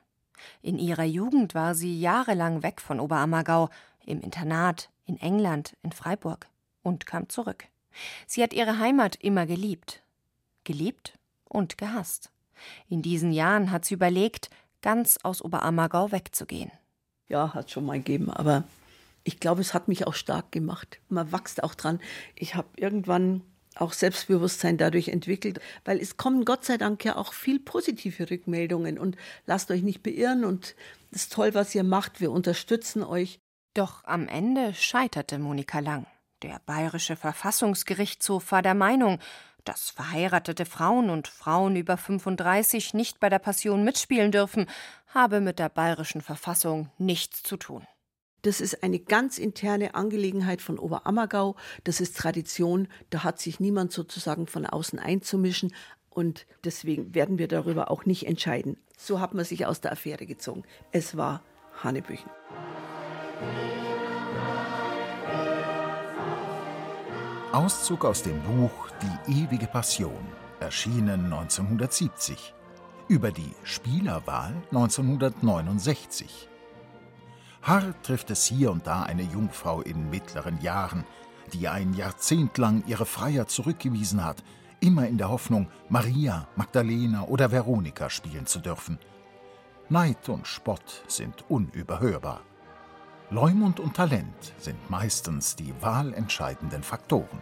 In 0.61 0.77
ihrer 0.77 1.03
Jugend 1.03 1.55
war 1.55 1.73
sie 1.73 1.99
jahrelang 1.99 2.61
weg 2.61 2.79
von 2.79 2.99
Oberammergau, 2.99 3.69
im 4.05 4.21
Internat, 4.21 4.89
in 5.05 5.17
England, 5.19 5.75
in 5.81 5.91
Freiburg 5.91 6.47
und 6.83 7.07
kam 7.07 7.27
zurück. 7.27 7.65
Sie 8.27 8.43
hat 8.43 8.53
ihre 8.53 8.77
Heimat 8.77 9.15
immer 9.15 9.47
geliebt. 9.47 10.03
Geliebt 10.63 11.17
und 11.45 11.79
gehasst. 11.79 12.29
In 12.87 13.01
diesen 13.01 13.31
Jahren 13.31 13.71
hat 13.71 13.85
sie 13.85 13.95
überlegt, 13.95 14.51
ganz 14.83 15.17
aus 15.23 15.41
Oberammergau 15.41 16.11
wegzugehen. 16.11 16.71
Ja, 17.29 17.53
hat 17.55 17.71
schon 17.71 17.85
mal 17.85 17.97
gegeben, 17.97 18.29
aber 18.29 18.63
ich 19.23 19.39
glaube, 19.39 19.61
es 19.61 19.73
hat 19.73 19.87
mich 19.87 20.05
auch 20.05 20.13
stark 20.13 20.51
gemacht. 20.51 20.99
Man 21.09 21.31
wächst 21.31 21.63
auch 21.63 21.75
dran. 21.75 21.99
Ich 22.35 22.55
habe 22.55 22.67
irgendwann 22.75 23.41
auch 23.75 23.93
Selbstbewusstsein 23.93 24.77
dadurch 24.77 25.07
entwickelt, 25.07 25.59
weil 25.85 25.99
es 25.99 26.17
kommen 26.17 26.45
Gott 26.45 26.65
sei 26.65 26.77
Dank 26.77 27.03
ja 27.05 27.15
auch 27.15 27.33
viel 27.33 27.59
positive 27.59 28.29
Rückmeldungen 28.29 28.99
und 28.99 29.17
lasst 29.45 29.71
euch 29.71 29.81
nicht 29.81 30.03
beirren 30.03 30.45
und 30.45 30.75
es 31.11 31.23
ist 31.23 31.33
toll, 31.33 31.53
was 31.53 31.73
ihr 31.73 31.83
macht, 31.83 32.21
wir 32.21 32.31
unterstützen 32.31 33.03
euch. 33.03 33.39
Doch 33.73 34.03
am 34.03 34.27
Ende 34.27 34.73
scheiterte 34.73 35.39
Monika 35.39 35.79
Lang. 35.79 36.05
Der 36.43 36.61
bayerische 36.65 37.15
Verfassungsgerichtshof 37.15 38.51
war 38.51 38.61
der 38.61 38.75
Meinung, 38.75 39.19
dass 39.63 39.89
verheiratete 39.89 40.65
Frauen 40.65 41.09
und 41.09 41.27
Frauen 41.27 41.75
über 41.75 41.97
35 41.97 42.93
nicht 42.93 43.19
bei 43.19 43.29
der 43.29 43.39
Passion 43.39 43.83
mitspielen 43.83 44.31
dürfen, 44.31 44.67
habe 45.07 45.39
mit 45.39 45.57
der 45.57 45.69
bayerischen 45.69 46.21
Verfassung 46.21 46.89
nichts 46.97 47.43
zu 47.43 47.57
tun. 47.57 47.87
Das 48.43 48.59
ist 48.59 48.83
eine 48.83 48.99
ganz 48.99 49.37
interne 49.37 49.95
Angelegenheit 49.95 50.61
von 50.61 50.77
Oberammergau. 50.77 51.55
Das 51.85 52.01
ist 52.01 52.17
Tradition. 52.17 52.89
Da 53.09 53.23
hat 53.23 53.39
sich 53.39 53.61
niemand 53.61 53.93
sozusagen 53.93 54.47
von 54.47 54.65
außen 54.65 54.99
einzumischen. 54.99 55.73
Und 56.09 56.45
deswegen 56.65 57.15
werden 57.15 57.37
wir 57.37 57.47
darüber 57.47 57.89
auch 57.89 58.05
nicht 58.05 58.27
entscheiden. 58.27 58.77
So 58.97 59.21
hat 59.21 59.33
man 59.33 59.45
sich 59.45 59.65
aus 59.65 59.79
der 59.79 59.93
Affäre 59.93 60.25
gezogen. 60.25 60.63
Es 60.91 61.15
war 61.15 61.41
Hanebüchen. 61.81 62.29
Auszug 67.53 68.03
aus 68.03 68.23
dem 68.23 68.41
Buch 68.41 68.89
Die 69.01 69.43
ewige 69.43 69.67
Passion, 69.67 70.19
erschienen 70.59 71.31
1970. 71.31 72.53
Über 73.07 73.31
die 73.31 73.53
Spielerwahl 73.63 74.53
1969 74.71 76.49
Hart 77.63 78.03
trifft 78.03 78.29
es 78.29 78.45
hier 78.45 78.71
und 78.71 78.85
da 78.87 79.03
eine 79.03 79.23
Jungfrau 79.23 79.81
in 79.81 80.09
mittleren 80.09 80.59
Jahren, 80.61 81.05
die 81.53 81.69
ein 81.69 81.93
Jahrzehnt 81.93 82.57
lang 82.57 82.83
ihre 82.87 83.05
Freier 83.05 83.47
zurückgewiesen 83.47 84.23
hat, 84.23 84.43
immer 84.81 85.07
in 85.07 85.17
der 85.17 85.29
Hoffnung, 85.29 85.69
Maria, 85.87 86.47
Magdalena 86.57 87.23
oder 87.23 87.51
Veronika 87.51 88.09
spielen 88.09 88.45
zu 88.45 88.59
dürfen. 88.59 88.99
Neid 89.87 90.27
und 90.27 90.45
Spott 90.45 91.03
sind 91.07 91.45
unüberhörbar. 91.49 92.41
Leumund 93.29 93.79
und 93.79 93.95
Talent 93.95 94.53
sind 94.57 94.89
meistens 94.89 95.55
die 95.55 95.73
wahlentscheidenden 95.81 96.83
Faktoren. 96.83 97.41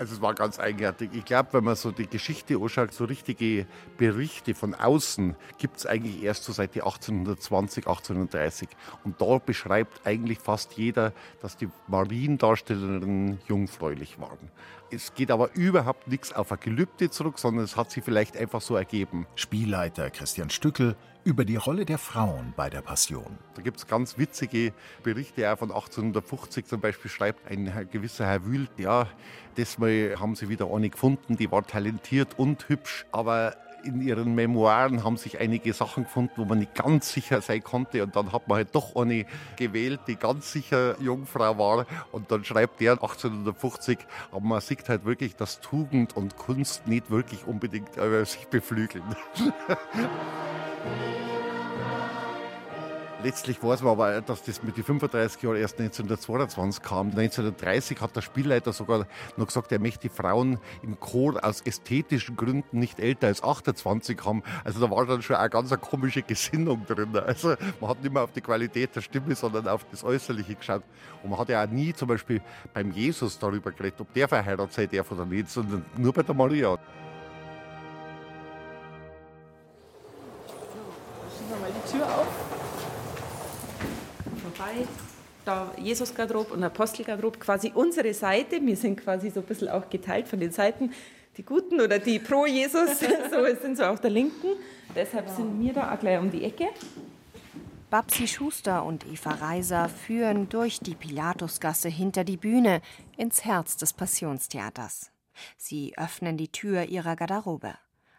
Also 0.00 0.14
es 0.14 0.22
war 0.22 0.34
ganz 0.34 0.58
eigenartig. 0.58 1.10
Ich 1.12 1.26
glaube, 1.26 1.52
wenn 1.52 1.64
man 1.64 1.76
so 1.76 1.90
die 1.90 2.06
Geschichte 2.06 2.56
anschaut, 2.56 2.94
so 2.94 3.04
richtige 3.04 3.66
Berichte 3.98 4.54
von 4.54 4.74
außen 4.74 5.36
gibt 5.58 5.76
es 5.76 5.84
eigentlich 5.84 6.22
erst 6.22 6.44
so 6.44 6.52
seit 6.52 6.74
die 6.74 6.80
1820, 6.80 7.86
1830. 7.86 8.70
Und 9.04 9.20
da 9.20 9.36
beschreibt 9.36 10.06
eigentlich 10.06 10.38
fast 10.38 10.72
jeder, 10.72 11.12
dass 11.42 11.58
die 11.58 11.68
Mariendarstellerinnen 11.88 13.40
jungfräulich 13.46 14.18
waren. 14.18 14.50
Es 14.90 15.12
geht 15.12 15.30
aber 15.30 15.54
überhaupt 15.54 16.08
nichts 16.08 16.32
auf 16.32 16.50
ein 16.50 16.58
Gelübde 16.60 17.10
zurück, 17.10 17.38
sondern 17.38 17.64
es 17.64 17.76
hat 17.76 17.90
sich 17.90 18.02
vielleicht 18.02 18.38
einfach 18.38 18.62
so 18.62 18.76
ergeben. 18.76 19.26
Spielleiter 19.34 20.08
Christian 20.08 20.48
Stückel 20.48 20.96
über 21.24 21.44
die 21.44 21.56
Rolle 21.56 21.84
der 21.84 21.98
Frauen 21.98 22.54
bei 22.56 22.70
der 22.70 22.82
Passion. 22.82 23.38
Da 23.54 23.62
gibt 23.62 23.78
es 23.78 23.86
ganz 23.86 24.16
witzige 24.18 24.72
Berichte, 25.02 25.52
auch 25.52 25.58
von 25.58 25.70
1850 25.70 26.66
zum 26.66 26.80
Beispiel 26.80 27.10
schreibt 27.10 27.50
ein 27.50 27.88
gewisser 27.90 28.26
Herr 28.26 28.44
Wühl, 28.44 28.68
ja, 28.78 29.06
das 29.56 29.78
Mal 29.78 30.16
haben 30.18 30.34
sie 30.34 30.48
wieder 30.48 30.72
eine 30.72 30.88
gefunden, 30.88 31.36
die 31.36 31.50
war 31.50 31.66
talentiert 31.66 32.38
und 32.38 32.68
hübsch, 32.68 33.06
aber 33.12 33.56
in 33.84 34.00
ihren 34.00 34.34
Memoiren 34.34 35.04
haben 35.04 35.16
sich 35.16 35.38
einige 35.40 35.72
Sachen 35.72 36.04
gefunden, 36.04 36.32
wo 36.36 36.44
man 36.44 36.58
nicht 36.58 36.74
ganz 36.74 37.12
sicher 37.12 37.40
sein 37.40 37.62
konnte. 37.62 38.02
Und 38.02 38.16
dann 38.16 38.32
hat 38.32 38.48
man 38.48 38.56
halt 38.56 38.74
doch 38.74 38.96
eine 38.96 39.26
gewählt, 39.56 40.00
die 40.06 40.16
ganz 40.16 40.52
sicher 40.52 41.00
Jungfrau 41.00 41.58
war. 41.58 41.86
Und 42.12 42.30
dann 42.30 42.44
schreibt 42.44 42.80
der 42.80 42.92
1850, 42.92 43.98
aber 44.32 44.40
man 44.40 44.60
sieht 44.60 44.88
halt 44.88 45.04
wirklich, 45.04 45.36
dass 45.36 45.60
Tugend 45.60 46.16
und 46.16 46.36
Kunst 46.36 46.86
nicht 46.86 47.10
wirklich 47.10 47.46
unbedingt 47.46 47.96
äh, 47.96 48.24
sich 48.24 48.46
beflügeln. 48.46 49.04
Letztlich 53.22 53.62
weiß 53.62 53.82
man 53.82 53.92
aber, 53.92 54.22
dass 54.22 54.42
das 54.44 54.62
mit 54.62 54.78
den 54.78 54.84
35 54.84 55.42
Jahren 55.42 55.56
erst 55.56 55.78
1922 55.78 56.82
kam. 56.82 57.08
1930 57.08 58.00
hat 58.00 58.16
der 58.16 58.22
Spielleiter 58.22 58.72
sogar 58.72 59.06
noch 59.36 59.46
gesagt, 59.46 59.70
er 59.72 59.78
möchte 59.78 60.08
die 60.08 60.08
Frauen 60.08 60.58
im 60.82 60.98
Chor 60.98 61.38
aus 61.44 61.60
ästhetischen 61.60 62.36
Gründen 62.36 62.78
nicht 62.78 62.98
älter 62.98 63.26
als 63.26 63.42
28 63.42 64.24
haben. 64.24 64.42
Also 64.64 64.80
da 64.80 64.90
war 64.90 65.04
dann 65.04 65.20
schon 65.20 65.36
eine 65.36 65.50
ganz 65.50 65.68
komische 65.80 66.22
Gesinnung 66.22 66.86
drin. 66.86 67.14
Also 67.14 67.56
man 67.78 67.90
hat 67.90 68.02
nicht 68.02 68.12
mehr 68.12 68.22
auf 68.22 68.32
die 68.32 68.40
Qualität 68.40 68.96
der 68.96 69.02
Stimme, 69.02 69.34
sondern 69.34 69.68
auf 69.68 69.84
das 69.90 70.02
Äußerliche 70.02 70.54
geschaut. 70.54 70.82
Und 71.22 71.28
man 71.28 71.38
hat 71.38 71.50
ja 71.50 71.62
auch 71.62 71.68
nie 71.68 71.92
zum 71.92 72.08
Beispiel 72.08 72.40
beim 72.72 72.90
Jesus 72.90 73.38
darüber 73.38 73.70
geredet, 73.70 74.00
ob 74.00 74.14
der 74.14 74.28
verheiratet 74.28 74.72
sei 74.72 74.86
darf 74.86 75.12
oder 75.12 75.26
nicht, 75.26 75.50
sondern 75.50 75.84
nur 75.98 76.14
bei 76.14 76.22
der 76.22 76.34
Maria. 76.34 76.78
Vorbei. 84.70 84.86
Da 85.44 85.72
Jesus-Garderobe 85.78 86.52
und 86.52 86.62
Apostel-Garderobe, 86.62 87.38
quasi 87.38 87.72
unsere 87.74 88.12
Seite. 88.12 88.60
Wir 88.64 88.76
sind 88.76 89.00
quasi 89.00 89.30
so 89.30 89.40
ein 89.40 89.46
bisschen 89.46 89.68
auch 89.68 89.88
geteilt 89.88 90.28
von 90.28 90.38
den 90.38 90.52
Seiten. 90.52 90.92
Die 91.36 91.44
Guten 91.44 91.80
oder 91.80 91.98
die 91.98 92.18
pro 92.18 92.44
Jesus, 92.44 93.00
so 93.30 93.62
sind 93.62 93.76
so 93.76 93.84
auf 93.84 94.00
der 94.00 94.10
Linken. 94.10 94.48
Deshalb 94.94 95.28
sind 95.28 95.60
wir 95.60 95.72
da 95.72 95.94
auch 95.94 95.98
gleich 95.98 96.18
um 96.18 96.30
die 96.30 96.44
Ecke. 96.44 96.68
Babsi 97.88 98.28
Schuster 98.28 98.84
und 98.84 99.06
Eva 99.06 99.30
Reiser 99.30 99.88
führen 99.88 100.48
durch 100.48 100.78
die 100.80 100.94
Pilatusgasse 100.94 101.88
hinter 101.88 102.22
die 102.24 102.36
Bühne 102.36 102.82
ins 103.16 103.44
Herz 103.44 103.76
des 103.76 103.92
Passionstheaters. 103.92 105.10
Sie 105.56 105.94
öffnen 105.96 106.36
die 106.36 106.52
Tür 106.52 106.84
ihrer 106.84 107.16
Garderobe. 107.16 107.74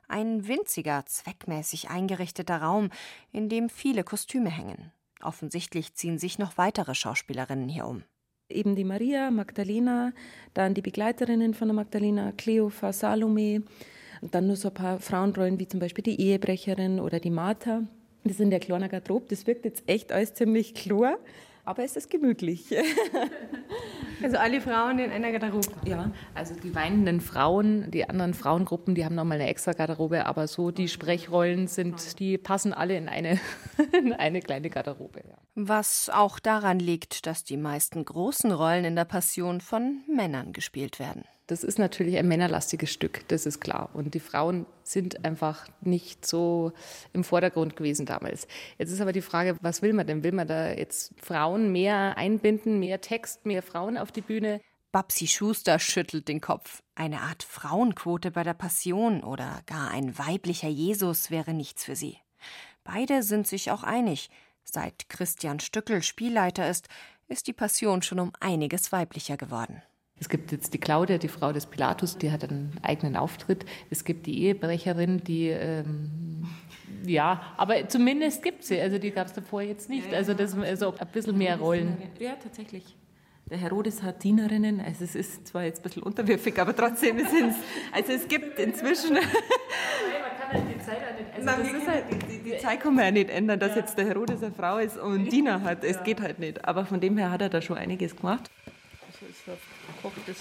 Ein 0.07 0.47
winziger, 0.47 1.05
zweckmäßig 1.05 1.89
eingerichteter 1.89 2.61
Raum, 2.61 2.89
in 3.31 3.47
dem 3.47 3.69
viele 3.69 4.03
Kostüme 4.03 4.49
hängen. 4.49 4.91
Offensichtlich 5.23 5.93
ziehen 5.95 6.17
sich 6.17 6.39
noch 6.39 6.57
weitere 6.57 6.95
Schauspielerinnen 6.95 7.69
hier 7.69 7.87
um. 7.87 8.03
Eben 8.49 8.75
die 8.75 8.83
Maria, 8.83 9.31
Magdalena, 9.31 10.11
dann 10.53 10.73
die 10.73 10.81
Begleiterinnen 10.81 11.53
von 11.53 11.69
der 11.69 11.75
Magdalena, 11.75 12.33
Cleopha, 12.33 12.91
Salome 12.91 13.63
und 14.21 14.35
dann 14.35 14.47
nur 14.47 14.57
so 14.57 14.67
ein 14.67 14.73
paar 14.73 14.99
Frauenrollen 14.99 15.59
wie 15.59 15.67
zum 15.67 15.79
Beispiel 15.79 16.03
die 16.03 16.19
Ehebrecherin 16.19 16.99
oder 16.99 17.19
die 17.19 17.29
Martha. 17.29 17.83
Das 18.23 18.37
sind 18.37 18.51
der 18.51 18.59
kleine 18.59 18.89
Garderobe. 18.89 19.25
Das 19.29 19.47
wirkt 19.47 19.65
jetzt 19.65 19.83
echt 19.87 20.11
alles 20.11 20.33
ziemlich 20.33 20.73
klar 20.73 21.17
aber 21.65 21.83
es 21.83 21.95
ist 21.95 22.09
gemütlich. 22.09 22.65
also 24.23 24.37
alle 24.37 24.61
Frauen 24.61 24.99
in 24.99 25.11
einer 25.11 25.31
Garderobe? 25.31 25.67
Ja, 25.85 26.11
also 26.33 26.55
die 26.55 26.73
weinenden 26.73 27.21
Frauen, 27.21 27.89
die 27.91 28.07
anderen 28.07 28.33
Frauengruppen, 28.33 28.95
die 28.95 29.05
haben 29.05 29.15
nochmal 29.15 29.39
eine 29.39 29.49
extra 29.49 29.73
Garderobe, 29.73 30.25
aber 30.25 30.47
so 30.47 30.71
die 30.71 30.87
Sprechrollen 30.87 31.67
sind, 31.67 32.19
die 32.19 32.37
passen 32.37 32.73
alle 32.73 32.97
in 32.97 33.09
eine, 33.09 33.39
in 33.97 34.13
eine 34.13 34.41
kleine 34.41 34.69
Garderobe. 34.69 35.21
Ja. 35.27 35.35
Was 35.55 36.09
auch 36.13 36.39
daran 36.39 36.79
liegt, 36.79 37.25
dass 37.25 37.43
die 37.43 37.57
meisten 37.57 38.05
großen 38.05 38.51
Rollen 38.51 38.85
in 38.85 38.95
der 38.95 39.05
Passion 39.05 39.61
von 39.61 40.01
Männern 40.07 40.53
gespielt 40.53 40.99
werden. 40.99 41.23
Das 41.51 41.65
ist 41.65 41.79
natürlich 41.79 42.15
ein 42.17 42.29
männerlastiges 42.29 42.93
Stück, 42.93 43.27
das 43.27 43.45
ist 43.45 43.59
klar. 43.59 43.89
Und 43.93 44.13
die 44.13 44.21
Frauen 44.21 44.65
sind 44.83 45.25
einfach 45.25 45.67
nicht 45.81 46.25
so 46.25 46.71
im 47.11 47.25
Vordergrund 47.25 47.75
gewesen 47.75 48.05
damals. 48.05 48.47
Jetzt 48.77 48.91
ist 48.91 49.01
aber 49.01 49.11
die 49.11 49.21
Frage, 49.21 49.57
was 49.61 49.81
will 49.81 49.91
man 49.91 50.07
denn? 50.07 50.23
Will 50.23 50.31
man 50.31 50.47
da 50.47 50.71
jetzt 50.71 51.13
Frauen 51.21 51.73
mehr 51.73 52.17
einbinden, 52.17 52.79
mehr 52.79 53.01
Text, 53.01 53.45
mehr 53.45 53.61
Frauen 53.61 53.97
auf 53.97 54.10
die 54.15 54.21
Bühne? 54.21 54.61
Babsi 54.91 55.27
Schuster 55.27 55.79
schüttelt 55.79 56.27
den 56.27 56.41
Kopf. 56.41 56.83
Eine 56.95 57.21
Art 57.21 57.43
Frauenquote 57.43 58.31
bei 58.31 58.43
der 58.43 58.53
Passion 58.53 59.23
oder 59.23 59.61
gar 59.65 59.89
ein 59.91 60.17
weiblicher 60.17 60.67
Jesus 60.67 61.31
wäre 61.31 61.53
nichts 61.53 61.85
für 61.85 61.95
sie. 61.95 62.17
Beide 62.83 63.23
sind 63.23 63.47
sich 63.47 63.71
auch 63.71 63.83
einig. 63.83 64.29
Seit 64.63 65.07
Christian 65.09 65.59
Stückel 65.59 66.03
Spielleiter 66.03 66.69
ist, 66.69 66.89
ist 67.27 67.47
die 67.47 67.53
Passion 67.53 68.01
schon 68.01 68.19
um 68.19 68.33
einiges 68.39 68.91
weiblicher 68.91 69.37
geworden. 69.37 69.81
Es 70.19 70.29
gibt 70.29 70.51
jetzt 70.51 70.73
die 70.73 70.77
Claudia, 70.77 71.17
die 71.17 71.29
Frau 71.29 71.51
des 71.51 71.65
Pilatus, 71.65 72.17
die 72.17 72.31
hat 72.31 72.43
einen 72.43 72.77
eigenen 72.83 73.15
Auftritt. 73.15 73.65
Es 73.89 74.03
gibt 74.03 74.27
die 74.27 74.43
Ehebrecherin, 74.43 75.23
die 75.23 75.47
ähm, 75.47 76.47
ja, 77.05 77.53
aber 77.57 77.87
zumindest 77.87 78.43
gibt 78.43 78.63
sie. 78.63 78.79
Also 78.79 78.99
die 78.99 79.11
gab 79.11 79.27
es 79.27 79.33
davor 79.33 79.61
jetzt 79.61 79.89
nicht. 79.89 80.13
Also 80.13 80.33
das 80.33 80.55
also 80.55 80.95
ein 80.95 81.07
bisschen 81.07 81.37
mehr 81.37 81.57
Rollen. 81.57 81.97
Ja, 82.19 82.35
tatsächlich. 82.35 82.95
Der 83.51 83.59
Herodes 83.59 84.01
hat 84.01 84.23
Dienerinnen, 84.23 84.79
also 84.79 85.03
es 85.03 85.13
ist 85.13 85.45
zwar 85.49 85.65
jetzt 85.65 85.81
ein 85.81 85.83
bisschen 85.83 86.03
unterwürfig, 86.03 86.57
aber 86.57 86.73
trotzdem 86.73 87.17
ist 87.17 87.33
es, 87.33 87.55
also 87.91 88.13
es 88.13 88.25
gibt 88.29 88.57
inzwischen. 88.57 89.15
Nein, 89.15 89.25
man 89.25 90.39
kann 90.39 90.53
halt 90.53 90.63
die 90.69 91.47
also 91.49 91.87
halt, 91.87 92.05
die, 92.29 92.37
die, 92.37 92.57
Zeit 92.59 92.79
kann 92.79 92.95
man 92.95 93.03
ja 93.03 93.11
nicht 93.11 93.29
ändern, 93.29 93.59
dass 93.59 93.71
ja. 93.71 93.81
jetzt 93.81 93.97
der 93.97 94.05
Herodes 94.05 94.41
eine 94.41 94.53
Frau 94.53 94.77
ist 94.77 94.97
und 94.97 95.29
Diener 95.29 95.63
hat. 95.63 95.83
Es 95.83 95.97
ja. 95.97 96.03
geht 96.03 96.21
halt 96.21 96.39
nicht. 96.39 96.63
Aber 96.63 96.85
von 96.85 97.01
dem 97.01 97.17
her 97.17 97.29
hat 97.29 97.41
er 97.41 97.49
da 97.49 97.61
schon 97.61 97.77
einiges 97.77 98.15
gemacht. 98.15 98.49
Also 99.11 99.25
ist 99.29 99.43
gekochtes 99.97 100.37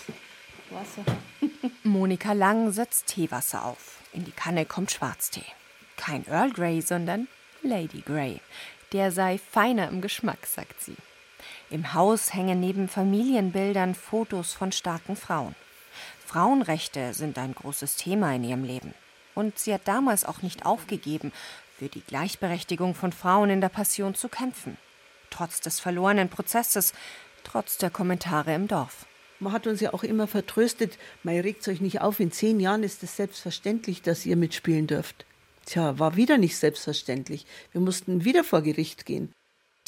Wasser. 0.71 1.05
Monika 1.83 2.33
Lang 2.33 2.71
setzt 2.71 3.09
Teewasser 3.09 3.64
auf. 3.64 3.99
In 4.12 4.25
die 4.25 4.31
Kanne 4.31 4.67
kommt 4.67 4.93
Schwarztee. 4.93 5.45
Kein 5.97 6.25
Earl 6.29 6.52
Grey, 6.52 6.81
sondern 6.81 7.26
Lady 7.62 8.02
Grey. 8.02 8.40
Der 8.93 9.11
sei 9.11 9.38
feiner 9.38 9.88
im 9.88 10.00
Geschmack, 10.00 10.47
sagt 10.47 10.81
sie. 10.81 10.97
Im 11.71 11.95
Haus 11.95 12.35
hängen 12.35 12.59
neben 12.59 12.89
Familienbildern 12.89 13.95
Fotos 13.95 14.53
von 14.53 14.73
starken 14.73 15.15
Frauen. 15.15 15.55
Frauenrechte 16.27 17.15
sind 17.15 17.39
ein 17.39 17.55
großes 17.55 17.95
Thema 17.95 18.35
in 18.35 18.43
ihrem 18.43 18.65
Leben. 18.65 18.93
Und 19.37 19.57
sie 19.57 19.73
hat 19.73 19.87
damals 19.87 20.25
auch 20.25 20.43
nicht 20.43 20.67
aufgegeben, 20.67 21.31
für 21.79 21.89
die 21.89 22.00
Gleichberechtigung 22.00 22.97
von 22.97 23.12
Frauen 23.12 23.50
in 23.50 23.61
der 23.61 23.69
Passion 23.69 24.17
zu 24.17 24.29
kämpfen. 24.29 24.79
Trotz 25.31 25.61
des 25.61 25.79
verlorenen 25.79 26.29
Prozesses, 26.29 26.93
trotz 27.45 27.79
der 27.79 27.91
Kommentare 27.91 28.53
im 28.53 28.67
Dorf. 28.67 29.07
Man 29.39 29.53
hat 29.53 29.69
uns 29.69 29.81
ja 29.81 29.95
auch 29.95 30.03
immer 30.03 30.27
vertröstet, 30.27 30.99
man 31.23 31.39
regt 31.39 31.67
euch 31.69 31.81
nicht 31.81 32.00
auf, 32.00 32.19
in 32.19 32.33
zehn 32.33 32.59
Jahren 32.59 32.83
ist 32.83 33.05
es 33.05 33.15
selbstverständlich, 33.15 34.03
dass 34.03 34.27
ihr 34.27 34.37
mitspielen 34.37 34.89
dürft. 34.89 35.25
Tja, 35.67 36.00
war 36.00 36.17
wieder 36.17 36.37
nicht 36.37 36.57
selbstverständlich. 36.57 37.47
Wir 37.71 37.81
mussten 37.81 38.25
wieder 38.25 38.43
vor 38.43 38.61
Gericht 38.62 39.07
gehen. 39.07 39.33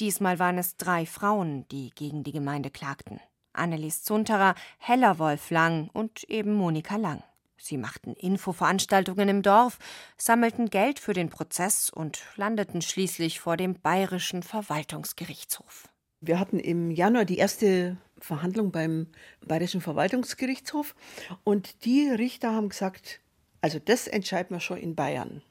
Diesmal 0.02 0.40
waren 0.40 0.58
es 0.58 0.76
drei 0.76 1.06
Frauen, 1.06 1.64
die 1.68 1.90
gegen 1.90 2.24
die 2.24 2.32
Gemeinde 2.32 2.70
klagten. 2.70 3.20
Annelies 3.52 4.02
Zunterer, 4.02 4.56
Hella 4.78 5.20
Wolf 5.20 5.50
Lang 5.50 5.90
und 5.92 6.24
eben 6.24 6.54
Monika 6.54 6.96
Lang. 6.96 7.22
Sie 7.56 7.78
machten 7.78 8.14
Infoveranstaltungen 8.14 9.28
im 9.28 9.42
Dorf, 9.42 9.78
sammelten 10.18 10.70
Geld 10.70 10.98
für 10.98 11.12
den 11.12 11.30
Prozess 11.30 11.88
und 11.88 12.24
landeten 12.34 12.82
schließlich 12.82 13.38
vor 13.38 13.56
dem 13.56 13.74
Bayerischen 13.80 14.42
Verwaltungsgerichtshof. 14.42 15.88
Wir 16.20 16.40
hatten 16.40 16.58
im 16.58 16.90
Januar 16.90 17.24
die 17.24 17.38
erste 17.38 17.96
Verhandlung 18.18 18.72
beim 18.72 19.06
Bayerischen 19.46 19.80
Verwaltungsgerichtshof 19.80 20.96
und 21.44 21.84
die 21.84 22.08
Richter 22.08 22.50
haben 22.50 22.70
gesagt, 22.70 23.20
also 23.60 23.78
das 23.78 24.08
entscheiden 24.08 24.56
wir 24.56 24.60
schon 24.60 24.78
in 24.78 24.96
Bayern. 24.96 25.42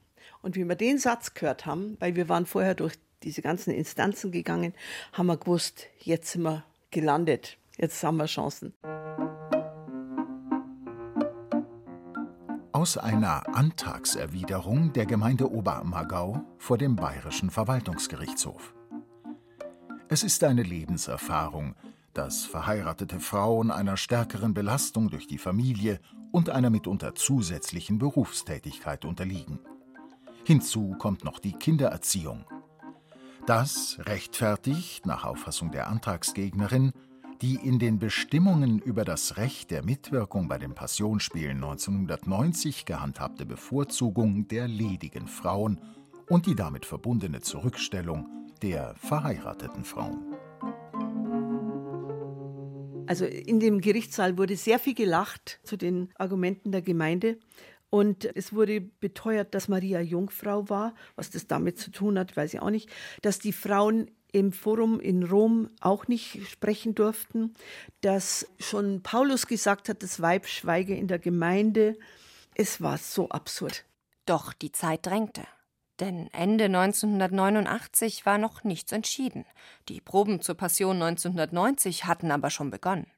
Und 0.41 0.57
wie 0.57 0.65
wir 0.65 0.75
den 0.75 0.97
Satz 0.97 1.35
gehört 1.35 1.65
haben, 1.65 1.95
weil 2.01 2.17
wir 2.17 2.27
waren 2.27 2.45
vorher 2.45 2.75
durch 2.75 2.97
diese 3.23 3.41
ganzen 3.41 3.71
Instanzen 3.71 4.31
gegangen, 4.31 4.73
haben 5.13 5.27
wir 5.27 5.37
gewusst, 5.37 5.87
jetzt 5.99 6.31
sind 6.31 6.43
wir 6.43 6.63
gelandet, 6.89 7.57
jetzt 7.77 8.03
haben 8.03 8.17
wir 8.17 8.25
Chancen. 8.25 8.73
Aus 12.71 12.97
einer 12.97 13.55
Antragserwiderung 13.55 14.91
der 14.93 15.05
Gemeinde 15.05 15.51
Oberammergau 15.51 16.41
vor 16.57 16.77
dem 16.77 16.95
Bayerischen 16.95 17.51
Verwaltungsgerichtshof. 17.51 18.73
Es 20.09 20.23
ist 20.23 20.43
eine 20.43 20.63
Lebenserfahrung, 20.63 21.75
dass 22.13 22.43
verheiratete 22.43 23.19
Frauen 23.19 23.71
einer 23.71 23.97
stärkeren 23.97 24.53
Belastung 24.53 25.09
durch 25.09 25.27
die 25.27 25.37
Familie 25.37 25.99
und 26.31 26.49
einer 26.49 26.69
mitunter 26.69 27.13
zusätzlichen 27.15 27.99
Berufstätigkeit 27.99 29.05
unterliegen. 29.05 29.59
Hinzu 30.43 30.95
kommt 30.97 31.23
noch 31.23 31.39
die 31.39 31.53
Kindererziehung. 31.53 32.45
Das 33.45 33.97
rechtfertigt, 34.01 35.05
nach 35.05 35.25
Auffassung 35.25 35.71
der 35.71 35.87
Antragsgegnerin, 35.87 36.91
die 37.41 37.55
in 37.55 37.79
den 37.79 37.97
Bestimmungen 37.97 38.77
über 38.79 39.03
das 39.03 39.37
Recht 39.37 39.71
der 39.71 39.83
Mitwirkung 39.83 40.47
bei 40.47 40.59
den 40.59 40.75
Passionsspielen 40.75 41.57
1990 41.57 42.85
gehandhabte 42.85 43.47
Bevorzugung 43.47 44.47
der 44.47 44.67
ledigen 44.67 45.27
Frauen 45.27 45.81
und 46.29 46.45
die 46.45 46.55
damit 46.55 46.85
verbundene 46.85 47.41
Zurückstellung 47.41 48.29
der 48.61 48.93
verheirateten 48.95 49.85
Frauen. 49.85 50.35
Also 53.07 53.25
in 53.25 53.59
dem 53.59 53.81
Gerichtssaal 53.81 54.37
wurde 54.37 54.55
sehr 54.55 54.77
viel 54.77 54.93
gelacht 54.93 55.59
zu 55.63 55.77
den 55.77 56.13
Argumenten 56.15 56.71
der 56.71 56.81
Gemeinde. 56.81 57.39
Und 57.91 58.25
es 58.37 58.53
wurde 58.53 58.79
beteuert, 58.79 59.53
dass 59.53 59.67
Maria 59.67 59.99
Jungfrau 59.99 60.69
war. 60.69 60.95
Was 61.17 61.29
das 61.29 61.45
damit 61.45 61.77
zu 61.77 61.91
tun 61.91 62.17
hat, 62.17 62.35
weiß 62.37 62.53
ich 62.53 62.61
auch 62.61 62.69
nicht. 62.69 62.89
Dass 63.21 63.37
die 63.37 63.51
Frauen 63.51 64.09
im 64.31 64.53
Forum 64.53 65.01
in 65.01 65.23
Rom 65.23 65.69
auch 65.81 66.07
nicht 66.07 66.47
sprechen 66.47 66.95
durften. 66.95 67.53
Dass 67.99 68.47
schon 68.59 69.03
Paulus 69.03 69.45
gesagt 69.45 69.89
hat, 69.89 70.03
das 70.03 70.21
Weib 70.21 70.47
schweige 70.47 70.95
in 70.95 71.09
der 71.09 71.19
Gemeinde. 71.19 71.97
Es 72.55 72.79
war 72.79 72.97
so 72.97 73.27
absurd. 73.27 73.83
Doch 74.25 74.53
die 74.53 74.71
Zeit 74.71 75.05
drängte. 75.05 75.43
Denn 75.99 76.29
Ende 76.31 76.65
1989 76.65 78.25
war 78.25 78.37
noch 78.37 78.63
nichts 78.63 78.93
entschieden. 78.93 79.45
Die 79.89 79.99
Proben 79.99 80.41
zur 80.41 80.55
Passion 80.55 81.01
1990 81.01 82.05
hatten 82.05 82.31
aber 82.31 82.49
schon 82.51 82.71
begonnen. 82.71 83.11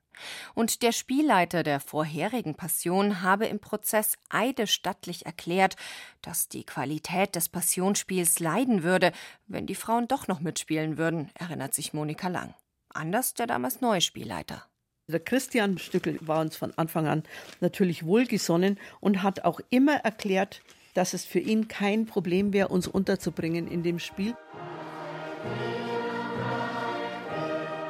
Und 0.53 0.81
der 0.81 0.91
Spielleiter 0.91 1.63
der 1.63 1.79
vorherigen 1.79 2.55
Passion 2.55 3.21
habe 3.21 3.45
im 3.47 3.59
Prozess 3.59 4.17
eidesstattlich 4.29 5.25
erklärt, 5.25 5.75
dass 6.21 6.49
die 6.49 6.65
Qualität 6.65 7.35
des 7.35 7.49
Passionsspiels 7.49 8.39
leiden 8.39 8.83
würde, 8.83 9.11
wenn 9.47 9.65
die 9.65 9.75
Frauen 9.75 10.07
doch 10.07 10.27
noch 10.27 10.39
mitspielen 10.39 10.97
würden, 10.97 11.29
erinnert 11.35 11.73
sich 11.73 11.93
Monika 11.93 12.27
Lang. 12.27 12.53
Anders 12.89 13.33
der 13.33 13.47
damals 13.47 13.81
neue 13.81 14.01
Spielleiter. 14.01 14.65
Der 15.07 15.19
Christian 15.19 15.77
Stückel 15.77 16.17
war 16.21 16.39
uns 16.39 16.55
von 16.55 16.73
Anfang 16.77 17.07
an 17.07 17.23
natürlich 17.59 18.05
wohlgesonnen 18.05 18.79
und 19.01 19.21
hat 19.21 19.43
auch 19.43 19.59
immer 19.69 19.95
erklärt, 19.95 20.61
dass 20.93 21.13
es 21.13 21.25
für 21.25 21.39
ihn 21.39 21.67
kein 21.67 22.05
Problem 22.05 22.53
wäre, 22.53 22.69
uns 22.69 22.87
unterzubringen 22.87 23.67
in 23.67 23.83
dem 23.83 23.99
Spiel. 23.99 24.35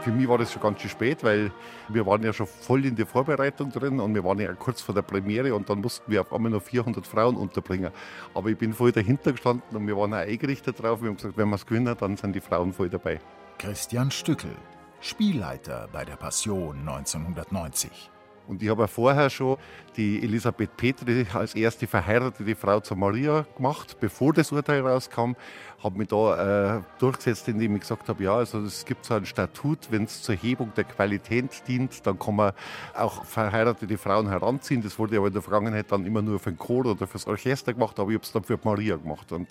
Für 0.03 0.11
mich 0.11 0.27
war 0.27 0.37
das 0.37 0.51
schon 0.51 0.61
ganz 0.61 0.81
schön 0.81 0.89
spät, 0.89 1.23
weil 1.23 1.49
wir 1.87 2.05
waren 2.05 2.21
ja 2.23 2.33
schon 2.33 2.45
voll 2.45 2.85
in 2.85 2.97
der 2.97 3.05
Vorbereitung 3.05 3.71
drin 3.71 4.01
und 4.01 4.13
wir 4.13 4.21
waren 4.25 4.37
ja 4.37 4.53
kurz 4.53 4.81
vor 4.81 4.93
der 4.93 5.01
Premiere 5.01 5.55
und 5.55 5.69
dann 5.69 5.79
mussten 5.79 6.11
wir 6.11 6.19
auf 6.19 6.33
einmal 6.33 6.51
noch 6.51 6.61
400 6.61 7.07
Frauen 7.07 7.37
unterbringen. 7.37 7.89
Aber 8.33 8.49
ich 8.49 8.57
bin 8.57 8.73
voll 8.73 8.91
dahinter 8.91 9.31
gestanden 9.31 9.77
und 9.77 9.87
wir 9.87 9.95
waren 9.95 10.13
auch 10.13 10.17
eingerichtet 10.17 10.83
drauf. 10.83 11.01
Wir 11.01 11.07
haben 11.07 11.15
gesagt, 11.15 11.37
wenn 11.37 11.47
wir 11.47 11.55
es 11.55 11.65
gewinnen, 11.65 11.95
dann 11.97 12.17
sind 12.17 12.35
die 12.35 12.41
Frauen 12.41 12.73
voll 12.73 12.89
dabei. 12.89 13.21
Christian 13.59 14.11
Stückel, 14.11 14.51
Spielleiter 14.99 15.87
bei 15.93 16.03
der 16.03 16.17
Passion 16.17 16.79
1990. 16.79 18.12
Und 18.47 18.61
ich 18.61 18.69
habe 18.69 18.87
vorher 18.87 19.29
schon 19.29 19.57
die 19.95 20.21
Elisabeth 20.21 20.75
Petri 20.75 21.25
als 21.33 21.55
erste 21.55 21.87
verheiratete 21.87 22.55
Frau 22.55 22.79
zu 22.79 22.95
Maria 22.95 23.45
gemacht, 23.55 23.97
bevor 23.99 24.33
das 24.33 24.51
Urteil 24.51 24.81
rauskam. 24.81 25.33
Habe 25.81 25.97
mich 25.97 26.07
da 26.07 26.77
äh, 26.77 26.81
durchgesetzt, 26.99 27.47
indem 27.47 27.75
ich 27.75 27.81
gesagt 27.81 28.07
habe, 28.09 28.23
ja, 28.23 28.35
also 28.35 28.59
es 28.59 28.85
gibt 28.85 29.05
so 29.05 29.13
ein 29.13 29.25
Statut, 29.25 29.91
wenn 29.91 30.03
es 30.03 30.21
zur 30.21 30.35
Hebung 30.35 30.71
der 30.75 30.85
Qualität 30.85 31.67
dient, 31.67 32.05
dann 32.05 32.17
kann 32.17 32.35
man 32.35 32.53
auch 32.93 33.25
verheiratete 33.25 33.97
Frauen 33.97 34.29
heranziehen. 34.29 34.81
Das 34.81 34.97
wurde 34.97 35.17
aber 35.17 35.27
in 35.27 35.33
der 35.33 35.41
Vergangenheit 35.41 35.91
dann 35.91 36.05
immer 36.05 36.21
nur 36.21 36.39
für 36.39 36.51
den 36.51 36.57
Chor 36.57 36.85
oder 36.85 37.07
fürs 37.07 37.27
Orchester 37.27 37.73
gemacht, 37.73 37.99
aber 37.99 38.09
ich 38.11 38.15
habe 38.15 38.25
es 38.25 38.31
dann 38.31 38.43
für 38.43 38.59
Maria 38.63 38.95
gemacht. 38.95 39.31
Und 39.31 39.49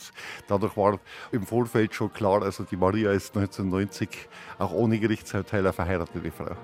dadurch 0.48 0.76
war 0.76 0.98
im 1.32 1.46
Vorfeld 1.46 1.94
schon 1.94 2.12
klar, 2.12 2.42
also 2.42 2.64
die 2.64 2.76
Maria 2.76 3.12
ist 3.12 3.36
1990 3.36 4.28
auch 4.58 4.72
ohne 4.72 4.98
Gerichtsurteil 4.98 5.60
eine 5.60 5.72
verheiratete 5.72 6.30
Frau. 6.30 6.56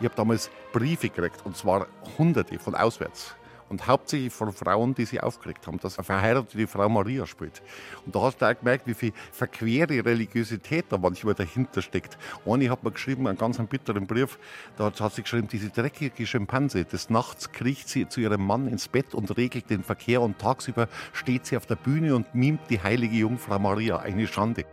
Ich 0.00 0.04
habe 0.04 0.14
damals 0.16 0.50
Briefe 0.72 1.08
gekriegt, 1.08 1.44
und 1.44 1.56
zwar 1.56 1.86
hunderte 2.18 2.58
von 2.58 2.74
auswärts. 2.74 3.34
Und 3.70 3.86
hauptsächlich 3.86 4.32
von 4.32 4.52
Frauen, 4.52 4.94
die 4.94 5.06
sich 5.06 5.22
aufgeregt 5.22 5.66
haben, 5.66 5.80
dass 5.80 5.98
eine 5.98 6.04
verheiratete 6.04 6.66
Frau 6.66 6.88
Maria 6.88 7.26
spielt. 7.26 7.62
Und 8.04 8.14
da 8.14 8.20
hast 8.20 8.38
du 8.38 8.46
auch 8.46 8.58
gemerkt, 8.58 8.86
wie 8.86 8.94
viel 8.94 9.12
verquere 9.32 10.04
Religiosität 10.04 10.84
da 10.90 10.98
manchmal 10.98 11.34
dahinter 11.34 11.80
steckt. 11.80 12.18
Eine 12.44 12.68
hat 12.70 12.84
mir 12.84 12.92
geschrieben, 12.92 13.26
einen 13.26 13.38
ganz 13.38 13.58
bitteren 13.58 14.06
Brief, 14.06 14.38
da 14.76 14.92
hat 14.92 15.14
sie 15.14 15.22
geschrieben, 15.22 15.48
diese 15.48 15.70
dreckige 15.70 16.26
Schimpanse, 16.26 16.84
des 16.84 17.08
Nachts 17.08 17.52
kriecht 17.52 17.88
sie 17.88 18.06
zu 18.06 18.20
ihrem 18.20 18.46
Mann 18.46 18.68
ins 18.68 18.86
Bett 18.86 19.14
und 19.14 19.36
regelt 19.36 19.70
den 19.70 19.82
Verkehr 19.82 20.20
und 20.20 20.38
tagsüber 20.38 20.88
steht 21.12 21.46
sie 21.46 21.56
auf 21.56 21.66
der 21.66 21.76
Bühne 21.76 22.14
und 22.14 22.34
mimt 22.34 22.68
die 22.68 22.82
heilige 22.82 23.16
Jungfrau 23.16 23.58
Maria. 23.58 23.98
Eine 23.98 24.26
Schande. 24.26 24.66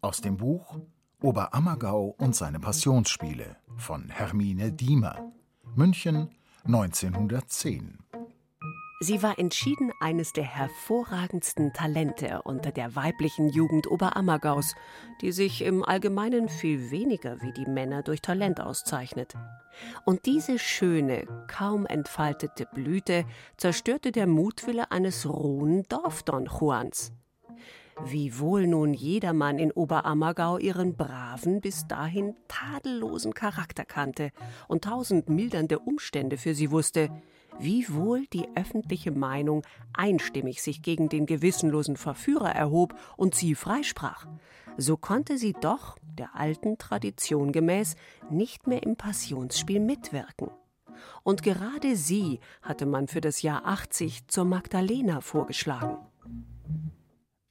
Aus 0.00 0.20
dem 0.20 0.36
Buch 0.36 0.80
Oberammergau 1.24 2.14
und 2.18 2.36
seine 2.36 2.60
Passionsspiele 2.60 3.56
von 3.78 4.10
Hermine 4.10 4.72
Diemer. 4.72 5.32
München 5.74 6.28
1910. 6.66 7.98
Sie 9.00 9.22
war 9.22 9.38
entschieden 9.38 9.90
eines 10.00 10.34
der 10.34 10.44
hervorragendsten 10.44 11.72
Talente 11.72 12.42
unter 12.44 12.72
der 12.72 12.94
weiblichen 12.94 13.48
Jugend 13.48 13.90
Oberammergaus, 13.90 14.74
die 15.22 15.32
sich 15.32 15.62
im 15.62 15.82
Allgemeinen 15.82 16.50
viel 16.50 16.90
weniger 16.90 17.40
wie 17.40 17.52
die 17.52 17.70
Männer 17.70 18.02
durch 18.02 18.20
Talent 18.20 18.60
auszeichnet. 18.60 19.32
Und 20.04 20.26
diese 20.26 20.58
schöne, 20.58 21.24
kaum 21.48 21.86
entfaltete 21.86 22.66
Blüte 22.66 23.24
zerstörte 23.56 24.12
der 24.12 24.26
Mutwille 24.26 24.90
eines 24.90 25.26
rohen 25.26 25.84
Dorfdon 25.84 26.50
Juans. 26.60 27.12
Wie 28.02 28.38
wohl 28.38 28.66
nun 28.66 28.92
jedermann 28.92 29.58
in 29.58 29.70
Oberammergau 29.70 30.58
ihren 30.58 30.96
braven, 30.96 31.60
bis 31.60 31.86
dahin 31.86 32.34
tadellosen 32.48 33.34
Charakter 33.34 33.84
kannte 33.84 34.30
und 34.66 34.84
tausend 34.84 35.28
mildernde 35.28 35.78
Umstände 35.78 36.36
für 36.36 36.54
sie 36.54 36.70
wusste, 36.70 37.10
wie 37.58 37.86
wohl 37.88 38.26
die 38.26 38.48
öffentliche 38.56 39.12
Meinung 39.12 39.62
einstimmig 39.92 40.62
sich 40.62 40.82
gegen 40.82 41.08
den 41.08 41.26
gewissenlosen 41.26 41.96
Verführer 41.96 42.50
erhob 42.50 42.94
und 43.16 43.34
sie 43.34 43.54
freisprach, 43.54 44.26
so 44.76 44.96
konnte 44.96 45.38
sie 45.38 45.52
doch, 45.52 45.96
der 46.18 46.34
alten 46.34 46.78
Tradition 46.78 47.52
gemäß, 47.52 47.94
nicht 48.28 48.66
mehr 48.66 48.82
im 48.82 48.96
Passionsspiel 48.96 49.80
mitwirken. 49.80 50.50
Und 51.22 51.42
gerade 51.42 51.96
sie 51.96 52.40
hatte 52.62 52.86
man 52.86 53.08
für 53.08 53.20
das 53.20 53.42
Jahr 53.42 53.66
80 53.66 54.28
zur 54.28 54.44
Magdalena 54.44 55.20
vorgeschlagen. 55.20 55.96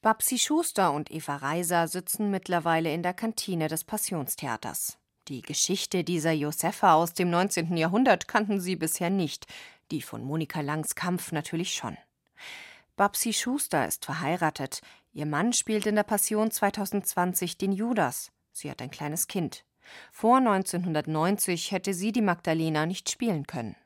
Babsi 0.03 0.37
Schuster 0.37 0.91
und 0.91 1.09
Eva 1.11 1.37
Reiser 1.37 1.87
sitzen 1.87 2.29
mittlerweile 2.29 2.93
in 2.93 3.03
der 3.03 3.13
Kantine 3.13 3.69
des 3.69 3.85
Passionstheaters. 3.85 4.97
Die 5.29 5.41
Geschichte 5.41 6.03
dieser 6.03 6.33
Josefa 6.33 6.95
aus 6.95 7.13
dem 7.13 7.29
19. 7.29 7.77
Jahrhundert 7.77 8.27
kannten 8.27 8.59
sie 8.59 8.75
bisher 8.75 9.09
nicht, 9.09 9.47
die 9.91 10.01
von 10.01 10.21
Monika 10.21 10.59
Langs 10.59 10.95
Kampf 10.95 11.31
natürlich 11.31 11.73
schon. 11.73 11.97
Babsi 12.97 13.31
Schuster 13.31 13.87
ist 13.87 14.03
verheiratet. 14.03 14.81
Ihr 15.13 15.25
Mann 15.25 15.53
spielt 15.53 15.85
in 15.85 15.95
der 15.95 16.03
Passion 16.03 16.51
2020 16.51 17.57
den 17.57 17.71
Judas. 17.71 18.33
Sie 18.51 18.69
hat 18.69 18.81
ein 18.81 18.91
kleines 18.91 19.27
Kind. 19.27 19.63
Vor 20.11 20.35
1990 20.35 21.71
hätte 21.71 21.93
sie 21.93 22.11
die 22.11 22.21
Magdalena 22.21 22.85
nicht 22.85 23.09
spielen 23.09 23.47
können. 23.47 23.77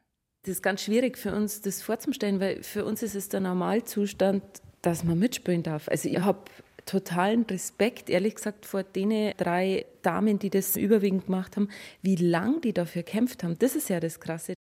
Das 0.42 0.54
ist 0.54 0.64
ganz 0.64 0.82
schwierig 0.82 1.16
für 1.20 1.36
uns, 1.36 1.62
das 1.62 1.84
vorzustellen, 1.84 2.40
weil 2.40 2.64
für 2.64 2.86
uns 2.86 3.04
ist 3.04 3.14
es 3.14 3.30
der 3.30 3.42
Normalzustand, 3.42 4.64
dass 4.88 5.04
man 5.04 5.20
mitspielen 5.20 5.64
darf. 5.64 5.90
Also 5.90 6.08
ich 6.08 6.20
habe 6.20 6.40
totalen 6.86 7.44
Respekt, 7.44 8.10
ehrlich 8.10 8.36
gesagt, 8.36 8.66
vor 8.66 8.84
den 8.84 9.34
drei 9.36 9.86
Damen, 10.02 10.40
die 10.40 10.50
das 10.50 10.78
überwiegend 10.78 11.26
gemacht 11.26 11.58
haben, 11.58 11.68
wie 12.02 12.16
lang 12.16 12.62
die 12.62 12.72
dafür 12.72 13.04
kämpft 13.04 13.44
haben. 13.44 13.60
Das 13.60 13.76
ist 13.76 13.90
ja 13.90 14.00
das 14.00 14.22
Krasse. 14.22 14.54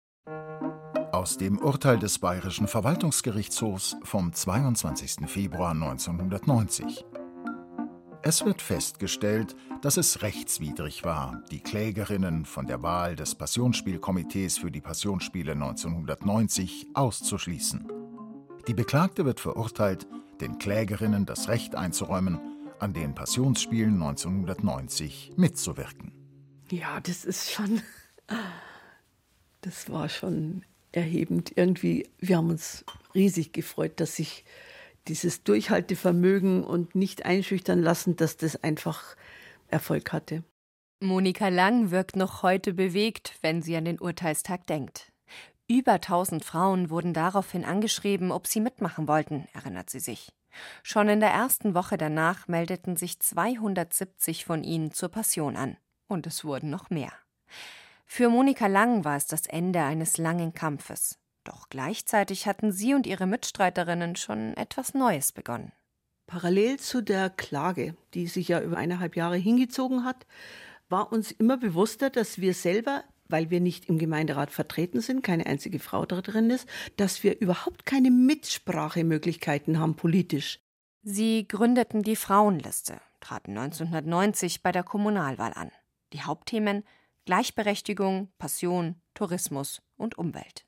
Aus 1.12 1.36
dem 1.36 1.58
Urteil 1.58 1.98
des 1.98 2.18
Bayerischen 2.18 2.68
Verwaltungsgerichtshofs 2.68 3.96
vom 4.02 4.32
22. 4.32 5.28
Februar 5.28 5.72
1990. 5.72 7.04
Es 8.22 8.46
wird 8.46 8.62
festgestellt, 8.62 9.54
dass 9.82 9.98
es 9.98 10.22
rechtswidrig 10.22 11.04
war, 11.04 11.42
die 11.50 11.60
Klägerinnen 11.60 12.46
von 12.46 12.66
der 12.66 12.82
Wahl 12.82 13.14
des 13.14 13.34
Passionsspielkomitees 13.34 14.56
für 14.56 14.70
die 14.70 14.80
Passionsspiele 14.80 15.52
1990 15.52 16.86
auszuschließen. 16.94 18.03
Die 18.66 18.74
Beklagte 18.74 19.26
wird 19.26 19.40
verurteilt, 19.40 20.06
den 20.40 20.58
Klägerinnen 20.58 21.26
das 21.26 21.48
Recht 21.48 21.74
einzuräumen, 21.74 22.40
an 22.78 22.94
den 22.94 23.14
Passionsspielen 23.14 23.94
1990 23.94 25.32
mitzuwirken. 25.36 26.12
Ja, 26.70 26.98
das 27.00 27.26
ist 27.26 27.52
schon, 27.52 27.82
das 29.60 29.90
war 29.90 30.08
schon 30.08 30.64
erhebend. 30.92 31.52
Irgendwie, 31.56 32.08
wir 32.18 32.38
haben 32.38 32.48
uns 32.48 32.86
riesig 33.14 33.52
gefreut, 33.52 34.00
dass 34.00 34.16
sich 34.16 34.46
dieses 35.08 35.44
Durchhaltevermögen 35.44 36.64
und 36.64 36.94
nicht 36.94 37.26
einschüchtern 37.26 37.82
lassen, 37.82 38.16
dass 38.16 38.38
das 38.38 38.56
einfach 38.62 39.14
Erfolg 39.68 40.12
hatte. 40.12 40.42
Monika 41.00 41.48
Lang 41.48 41.90
wirkt 41.90 42.16
noch 42.16 42.42
heute 42.42 42.72
bewegt, 42.72 43.34
wenn 43.42 43.60
sie 43.60 43.76
an 43.76 43.84
den 43.84 44.00
Urteilstag 44.00 44.66
denkt. 44.66 45.12
Über 45.66 45.94
1000 45.94 46.44
Frauen 46.44 46.90
wurden 46.90 47.14
daraufhin 47.14 47.64
angeschrieben, 47.64 48.32
ob 48.32 48.46
sie 48.46 48.60
mitmachen 48.60 49.08
wollten, 49.08 49.48
erinnert 49.54 49.88
sie 49.88 50.00
sich. 50.00 50.32
Schon 50.82 51.08
in 51.08 51.20
der 51.20 51.30
ersten 51.30 51.74
Woche 51.74 51.96
danach 51.96 52.48
meldeten 52.48 52.96
sich 52.96 53.18
270 53.18 54.44
von 54.44 54.62
ihnen 54.62 54.92
zur 54.92 55.08
Passion 55.08 55.56
an. 55.56 55.76
Und 56.06 56.26
es 56.26 56.44
wurden 56.44 56.68
noch 56.70 56.90
mehr. 56.90 57.12
Für 58.04 58.28
Monika 58.28 58.66
Lang 58.66 59.04
war 59.04 59.16
es 59.16 59.26
das 59.26 59.46
Ende 59.46 59.82
eines 59.82 60.18
langen 60.18 60.52
Kampfes. 60.52 61.18
Doch 61.44 61.68
gleichzeitig 61.70 62.46
hatten 62.46 62.70
sie 62.70 62.94
und 62.94 63.06
ihre 63.06 63.26
Mitstreiterinnen 63.26 64.16
schon 64.16 64.56
etwas 64.56 64.94
Neues 64.94 65.32
begonnen. 65.32 65.72
Parallel 66.26 66.78
zu 66.78 67.02
der 67.02 67.30
Klage, 67.30 67.96
die 68.14 68.26
sich 68.26 68.48
ja 68.48 68.60
über 68.60 68.76
eineinhalb 68.76 69.16
Jahre 69.16 69.36
hingezogen 69.36 70.04
hat, 70.04 70.26
war 70.88 71.12
uns 71.12 71.32
immer 71.32 71.56
bewusster, 71.56 72.10
dass 72.10 72.40
wir 72.40 72.54
selber, 72.54 73.04
weil 73.28 73.50
wir 73.50 73.60
nicht 73.60 73.88
im 73.88 73.98
Gemeinderat 73.98 74.50
vertreten 74.50 75.00
sind, 75.00 75.22
keine 75.22 75.46
einzige 75.46 75.78
Frau 75.78 76.04
da 76.06 76.20
drin 76.20 76.50
ist, 76.50 76.68
dass 76.96 77.22
wir 77.22 77.40
überhaupt 77.40 77.86
keine 77.86 78.10
Mitsprachemöglichkeiten 78.10 79.78
haben 79.78 79.96
politisch. 79.96 80.60
Sie 81.02 81.46
gründeten 81.46 82.02
die 82.02 82.16
Frauenliste, 82.16 83.00
traten 83.20 83.56
1990 83.56 84.62
bei 84.62 84.72
der 84.72 84.82
Kommunalwahl 84.82 85.52
an. 85.54 85.70
Die 86.12 86.22
Hauptthemen 86.22 86.84
Gleichberechtigung, 87.26 88.28
Passion, 88.38 88.96
Tourismus 89.14 89.80
und 89.96 90.18
Umwelt. 90.18 90.66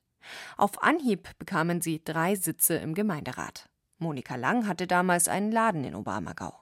Auf 0.56 0.82
Anhieb 0.82 1.28
bekamen 1.38 1.80
sie 1.80 2.02
drei 2.02 2.34
Sitze 2.34 2.76
im 2.76 2.94
Gemeinderat. 2.94 3.68
Monika 3.98 4.36
Lang 4.36 4.66
hatte 4.66 4.86
damals 4.86 5.28
einen 5.28 5.52
Laden 5.52 5.84
in 5.84 5.94
Oberammergau. 5.94 6.54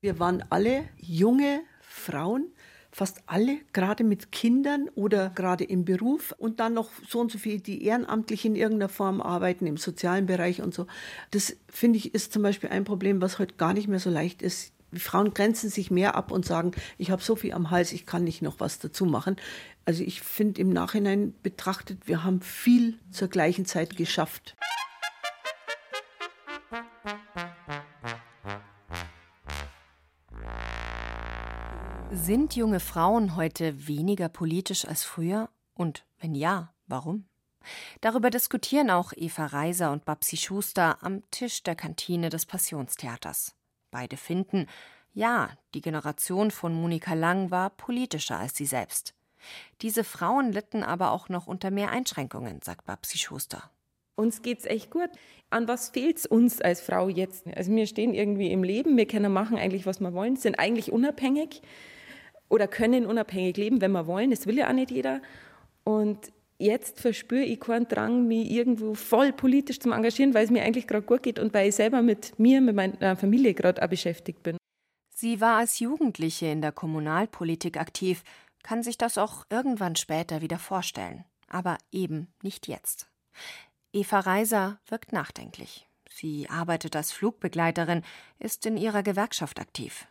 Wir 0.00 0.18
waren 0.18 0.44
alle 0.50 0.88
junge 0.96 1.62
Frauen, 1.80 2.54
fast 2.92 3.22
alle 3.26 3.58
gerade 3.72 4.04
mit 4.04 4.32
Kindern 4.32 4.88
oder 4.94 5.30
gerade 5.30 5.64
im 5.64 5.84
Beruf 5.84 6.34
und 6.38 6.60
dann 6.60 6.74
noch 6.74 6.90
so 7.08 7.20
und 7.20 7.30
so 7.30 7.38
viele, 7.38 7.60
die 7.60 7.84
ehrenamtlich 7.84 8.44
in 8.44 8.56
irgendeiner 8.56 8.88
Form 8.88 9.20
arbeiten, 9.20 9.66
im 9.66 9.76
sozialen 9.76 10.26
Bereich 10.26 10.60
und 10.60 10.74
so. 10.74 10.86
Das 11.30 11.56
finde 11.68 11.98
ich 11.98 12.14
ist 12.14 12.32
zum 12.32 12.42
Beispiel 12.42 12.70
ein 12.70 12.84
Problem, 12.84 13.20
was 13.22 13.38
heute 13.38 13.54
gar 13.54 13.74
nicht 13.74 13.88
mehr 13.88 14.00
so 14.00 14.10
leicht 14.10 14.42
ist. 14.42 14.72
Frauen 14.92 15.34
grenzen 15.34 15.70
sich 15.70 15.92
mehr 15.92 16.16
ab 16.16 16.32
und 16.32 16.44
sagen, 16.44 16.72
ich 16.98 17.12
habe 17.12 17.22
so 17.22 17.36
viel 17.36 17.52
am 17.52 17.70
Hals, 17.70 17.92
ich 17.92 18.06
kann 18.06 18.24
nicht 18.24 18.42
noch 18.42 18.58
was 18.58 18.80
dazu 18.80 19.04
machen. 19.04 19.36
Also 19.84 20.02
ich 20.02 20.20
finde 20.20 20.60
im 20.60 20.70
Nachhinein 20.70 21.34
betrachtet, 21.42 22.08
wir 22.08 22.24
haben 22.24 22.40
viel 22.40 22.98
zur 23.12 23.28
gleichen 23.28 23.66
Zeit 23.66 23.96
geschafft. 23.96 24.56
Sind 32.22 32.54
junge 32.54 32.80
Frauen 32.80 33.34
heute 33.34 33.88
weniger 33.88 34.28
politisch 34.28 34.84
als 34.84 35.04
früher? 35.04 35.48
Und 35.74 36.04
wenn 36.20 36.34
ja, 36.34 36.70
warum? 36.86 37.24
Darüber 38.02 38.28
diskutieren 38.28 38.90
auch 38.90 39.14
Eva 39.16 39.46
Reiser 39.46 39.90
und 39.90 40.04
Babsi 40.04 40.36
Schuster 40.36 40.98
am 41.00 41.22
Tisch 41.30 41.62
der 41.62 41.74
Kantine 41.74 42.28
des 42.28 42.44
Passionstheaters. 42.44 43.54
Beide 43.90 44.18
finden, 44.18 44.66
ja, 45.14 45.48
die 45.72 45.80
Generation 45.80 46.50
von 46.50 46.74
Monika 46.74 47.14
Lang 47.14 47.50
war 47.50 47.70
politischer 47.70 48.36
als 48.36 48.54
sie 48.54 48.66
selbst. 48.66 49.14
Diese 49.80 50.04
Frauen 50.04 50.52
litten 50.52 50.82
aber 50.82 51.12
auch 51.12 51.30
noch 51.30 51.46
unter 51.46 51.70
mehr 51.70 51.90
Einschränkungen, 51.90 52.60
sagt 52.62 52.84
Babsi 52.84 53.16
Schuster. 53.16 53.70
Uns 54.14 54.42
geht's 54.42 54.66
echt 54.66 54.90
gut. 54.90 55.10
An 55.48 55.66
was 55.68 55.88
fehlt's 55.88 56.26
uns 56.26 56.60
als 56.60 56.82
Frau 56.82 57.08
jetzt? 57.08 57.46
Also 57.56 57.74
wir 57.74 57.86
stehen 57.86 58.12
irgendwie 58.12 58.52
im 58.52 58.62
Leben, 58.62 58.98
wir 58.98 59.06
können 59.06 59.32
machen 59.32 59.56
eigentlich, 59.56 59.86
was 59.86 60.00
wir 60.00 60.12
wollen, 60.12 60.36
sind 60.36 60.58
eigentlich 60.58 60.92
unabhängig 60.92 61.62
oder 62.50 62.68
können 62.68 63.06
unabhängig 63.06 63.56
leben, 63.56 63.80
wenn 63.80 63.92
wir 63.92 64.06
wollen. 64.06 64.30
Das 64.30 64.46
will 64.46 64.58
ja 64.58 64.68
auch 64.68 64.74
nicht 64.74 64.90
jeder. 64.90 65.22
Und 65.84 66.30
jetzt 66.58 67.00
verspüre 67.00 67.44
ich 67.44 67.60
keinen 67.60 67.88
Drang, 67.88 68.26
mich 68.26 68.50
irgendwo 68.50 68.94
voll 68.94 69.32
politisch 69.32 69.80
zu 69.80 69.90
engagieren, 69.90 70.34
weil 70.34 70.44
es 70.44 70.50
mir 70.50 70.62
eigentlich 70.62 70.86
gerade 70.86 71.06
gut 71.06 71.22
geht 71.22 71.38
und 71.38 71.54
weil 71.54 71.70
ich 71.70 71.76
selber 71.76 72.02
mit 72.02 72.38
mir, 72.38 72.60
mit 72.60 72.76
meiner 72.76 73.16
Familie 73.16 73.54
gerade 73.54 73.82
auch 73.82 73.88
beschäftigt 73.88 74.42
bin. 74.42 74.58
Sie 75.14 75.40
war 75.40 75.58
als 75.58 75.78
Jugendliche 75.78 76.46
in 76.46 76.60
der 76.60 76.72
Kommunalpolitik 76.72 77.78
aktiv, 77.78 78.22
kann 78.62 78.82
sich 78.82 78.98
das 78.98 79.16
auch 79.16 79.44
irgendwann 79.50 79.96
später 79.96 80.42
wieder 80.42 80.58
vorstellen. 80.58 81.24
Aber 81.48 81.78
eben 81.90 82.28
nicht 82.42 82.68
jetzt. 82.68 83.08
Eva 83.92 84.20
Reiser 84.20 84.80
wirkt 84.86 85.12
nachdenklich. 85.12 85.86
Sie 86.08 86.48
arbeitet 86.48 86.96
als 86.96 87.12
Flugbegleiterin, 87.12 88.02
ist 88.38 88.66
in 88.66 88.76
ihrer 88.76 89.02
Gewerkschaft 89.02 89.60
aktiv. 89.60 90.06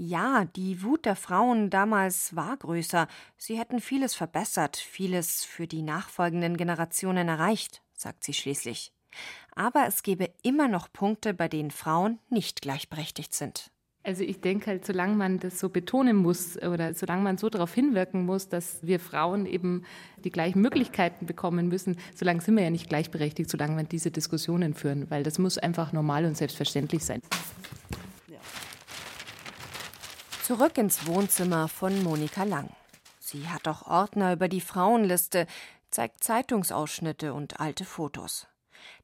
Ja, 0.00 0.44
die 0.44 0.84
Wut 0.84 1.06
der 1.06 1.16
Frauen 1.16 1.70
damals 1.70 2.36
war 2.36 2.56
größer. 2.56 3.08
Sie 3.36 3.58
hätten 3.58 3.80
vieles 3.80 4.14
verbessert, 4.14 4.76
vieles 4.76 5.44
für 5.44 5.66
die 5.66 5.82
nachfolgenden 5.82 6.56
Generationen 6.56 7.26
erreicht, 7.26 7.82
sagt 7.94 8.22
sie 8.22 8.32
schließlich. 8.32 8.92
Aber 9.56 9.86
es 9.88 10.04
gebe 10.04 10.30
immer 10.44 10.68
noch 10.68 10.92
Punkte, 10.92 11.34
bei 11.34 11.48
denen 11.48 11.72
Frauen 11.72 12.20
nicht 12.30 12.62
gleichberechtigt 12.62 13.34
sind. 13.34 13.72
Also 14.04 14.22
ich 14.22 14.40
denke 14.40 14.66
halt, 14.68 14.86
solange 14.86 15.16
man 15.16 15.40
das 15.40 15.58
so 15.58 15.68
betonen 15.68 16.14
muss 16.14 16.56
oder 16.62 16.94
solange 16.94 17.22
man 17.22 17.36
so 17.36 17.50
darauf 17.50 17.74
hinwirken 17.74 18.24
muss, 18.24 18.48
dass 18.48 18.78
wir 18.86 19.00
Frauen 19.00 19.46
eben 19.46 19.82
die 20.22 20.30
gleichen 20.30 20.60
Möglichkeiten 20.60 21.26
bekommen 21.26 21.66
müssen, 21.66 21.96
solange 22.14 22.40
sind 22.40 22.54
wir 22.54 22.62
ja 22.62 22.70
nicht 22.70 22.88
gleichberechtigt, 22.88 23.50
solange 23.50 23.76
wir 23.76 23.82
diese 23.82 24.12
Diskussionen 24.12 24.74
führen, 24.74 25.10
weil 25.10 25.24
das 25.24 25.40
muss 25.40 25.58
einfach 25.58 25.92
normal 25.92 26.24
und 26.24 26.36
selbstverständlich 26.36 27.04
sein. 27.04 27.20
Zurück 30.48 30.78
ins 30.78 31.06
Wohnzimmer 31.06 31.68
von 31.68 32.02
Monika 32.02 32.44
Lang. 32.44 32.70
Sie 33.20 33.48
hat 33.48 33.68
auch 33.68 33.86
Ordner 33.86 34.32
über 34.32 34.48
die 34.48 34.62
Frauenliste, 34.62 35.46
zeigt 35.90 36.24
Zeitungsausschnitte 36.24 37.34
und 37.34 37.60
alte 37.60 37.84
Fotos. 37.84 38.46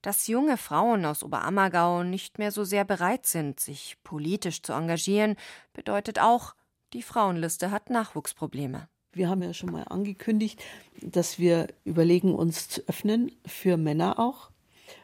Dass 0.00 0.26
junge 0.26 0.56
Frauen 0.56 1.04
aus 1.04 1.22
Oberammergau 1.22 2.02
nicht 2.02 2.38
mehr 2.38 2.50
so 2.50 2.64
sehr 2.64 2.86
bereit 2.86 3.26
sind, 3.26 3.60
sich 3.60 3.98
politisch 4.04 4.62
zu 4.62 4.72
engagieren, 4.72 5.36
bedeutet 5.74 6.18
auch, 6.18 6.54
die 6.94 7.02
Frauenliste 7.02 7.70
hat 7.70 7.90
Nachwuchsprobleme. 7.90 8.88
Wir 9.12 9.28
haben 9.28 9.42
ja 9.42 9.52
schon 9.52 9.70
mal 9.70 9.84
angekündigt, 9.84 10.64
dass 11.02 11.38
wir 11.38 11.66
überlegen, 11.84 12.34
uns 12.34 12.70
zu 12.70 12.80
öffnen, 12.88 13.30
für 13.44 13.76
Männer 13.76 14.18
auch, 14.18 14.48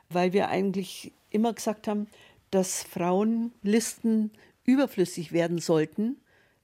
weil 0.09 0.33
wir 0.33 0.49
eigentlich 0.49 1.13
immer 1.29 1.53
gesagt 1.53 1.87
haben, 1.87 2.07
dass 2.51 2.83
Frauenlisten 2.83 4.31
überflüssig 4.65 5.33
werden 5.33 5.59
sollten, 5.59 6.17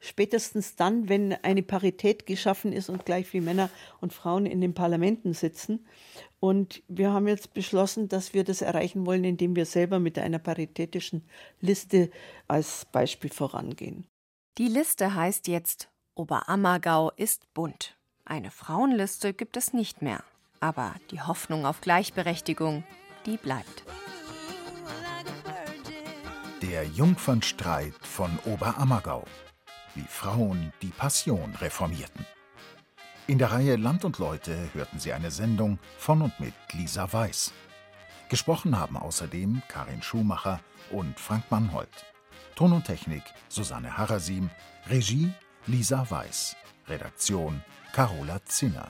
spätestens 0.07 0.77
dann, 0.77 1.09
wenn 1.09 1.33
eine 1.33 1.63
Parität 1.63 2.27
geschaffen 2.27 2.73
ist 2.73 2.89
und 2.89 3.05
gleich 3.05 3.33
wie 3.33 3.41
Männer 3.41 3.71
und 4.01 4.13
Frauen 4.13 4.47
in 4.47 4.61
den 4.61 4.75
Parlamenten 4.75 5.35
sitzen. 5.35 5.87
Und 6.41 6.83
wir 6.89 7.13
haben 7.13 7.29
jetzt 7.29 7.55
beschlossen, 7.55 8.09
dass 8.09 8.35
wir 8.35 8.45
das 8.45 8.63
erreichen 8.63 9.07
wollen, 9.07 9.25
indem 9.25 9.57
wir 9.57 9.67
selber 9.67 9.99
mit 9.99 10.19
einer 10.19 10.39
paritätischen 10.39 11.25
Liste 11.61 12.11
als 12.47 12.87
Beispiel 12.93 13.31
vorangehen. 13.31 14.07
Die 14.59 14.69
Liste 14.69 15.15
heißt 15.15 15.49
jetzt 15.49 15.89
Oberammergau 16.15 17.11
ist 17.17 17.53
bunt. 17.53 17.97
Eine 18.25 18.51
Frauenliste 18.51 19.35
gibt 19.35 19.57
es 19.57 19.73
nicht 19.73 20.01
mehr. 20.01 20.25
Aber 20.61 20.95
die 21.11 21.21
Hoffnung 21.21 21.67
auf 21.67 21.83
Gleichberechtigung, 21.83 22.83
die 23.27 23.37
bleibt. 23.37 23.85
Der 26.63 26.85
Jungfernstreit 26.85 27.95
von 28.01 28.39
Oberammergau 28.47 29.25
wie 29.97 30.07
Frauen 30.09 30.73
die 30.83 30.91
Passion 30.91 31.55
reformierten. 31.57 32.25
In 33.27 33.39
der 33.39 33.51
Reihe 33.51 33.77
Land 33.77 34.05
und 34.05 34.19
Leute 34.19 34.57
hörten 34.73 35.01
Sie 35.01 35.13
eine 35.13 35.33
Sendung 35.33 35.81
von 35.99 36.23
und 36.23 36.39
mit 36.39 36.55
Lisa 36.73 37.13
Weiß. 37.13 37.53
Gesprochen 38.29 38.79
haben 38.79 38.97
außerdem 38.97 39.63
Karin 39.69 40.03
Schumacher 40.03 40.61
und 40.91 41.19
Frank 41.19 41.45
Mannhold. 41.51 41.89
Ton 42.55 42.73
und 42.73 42.85
Technik 42.85 43.25
Susanne 43.49 43.97
Harasim, 43.97 44.51
Regie 44.89 45.33
Lisa 45.67 46.09
Weiß, 46.09 46.57
Redaktion 46.87 47.63
Carola 47.93 48.45
Zinner. 48.45 48.89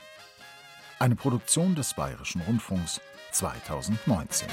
Eine 0.98 1.16
Produktion 1.16 1.74
des 1.74 1.94
Bayerischen 1.94 2.42
Rundfunks 2.42 3.00
2019. 3.32 4.48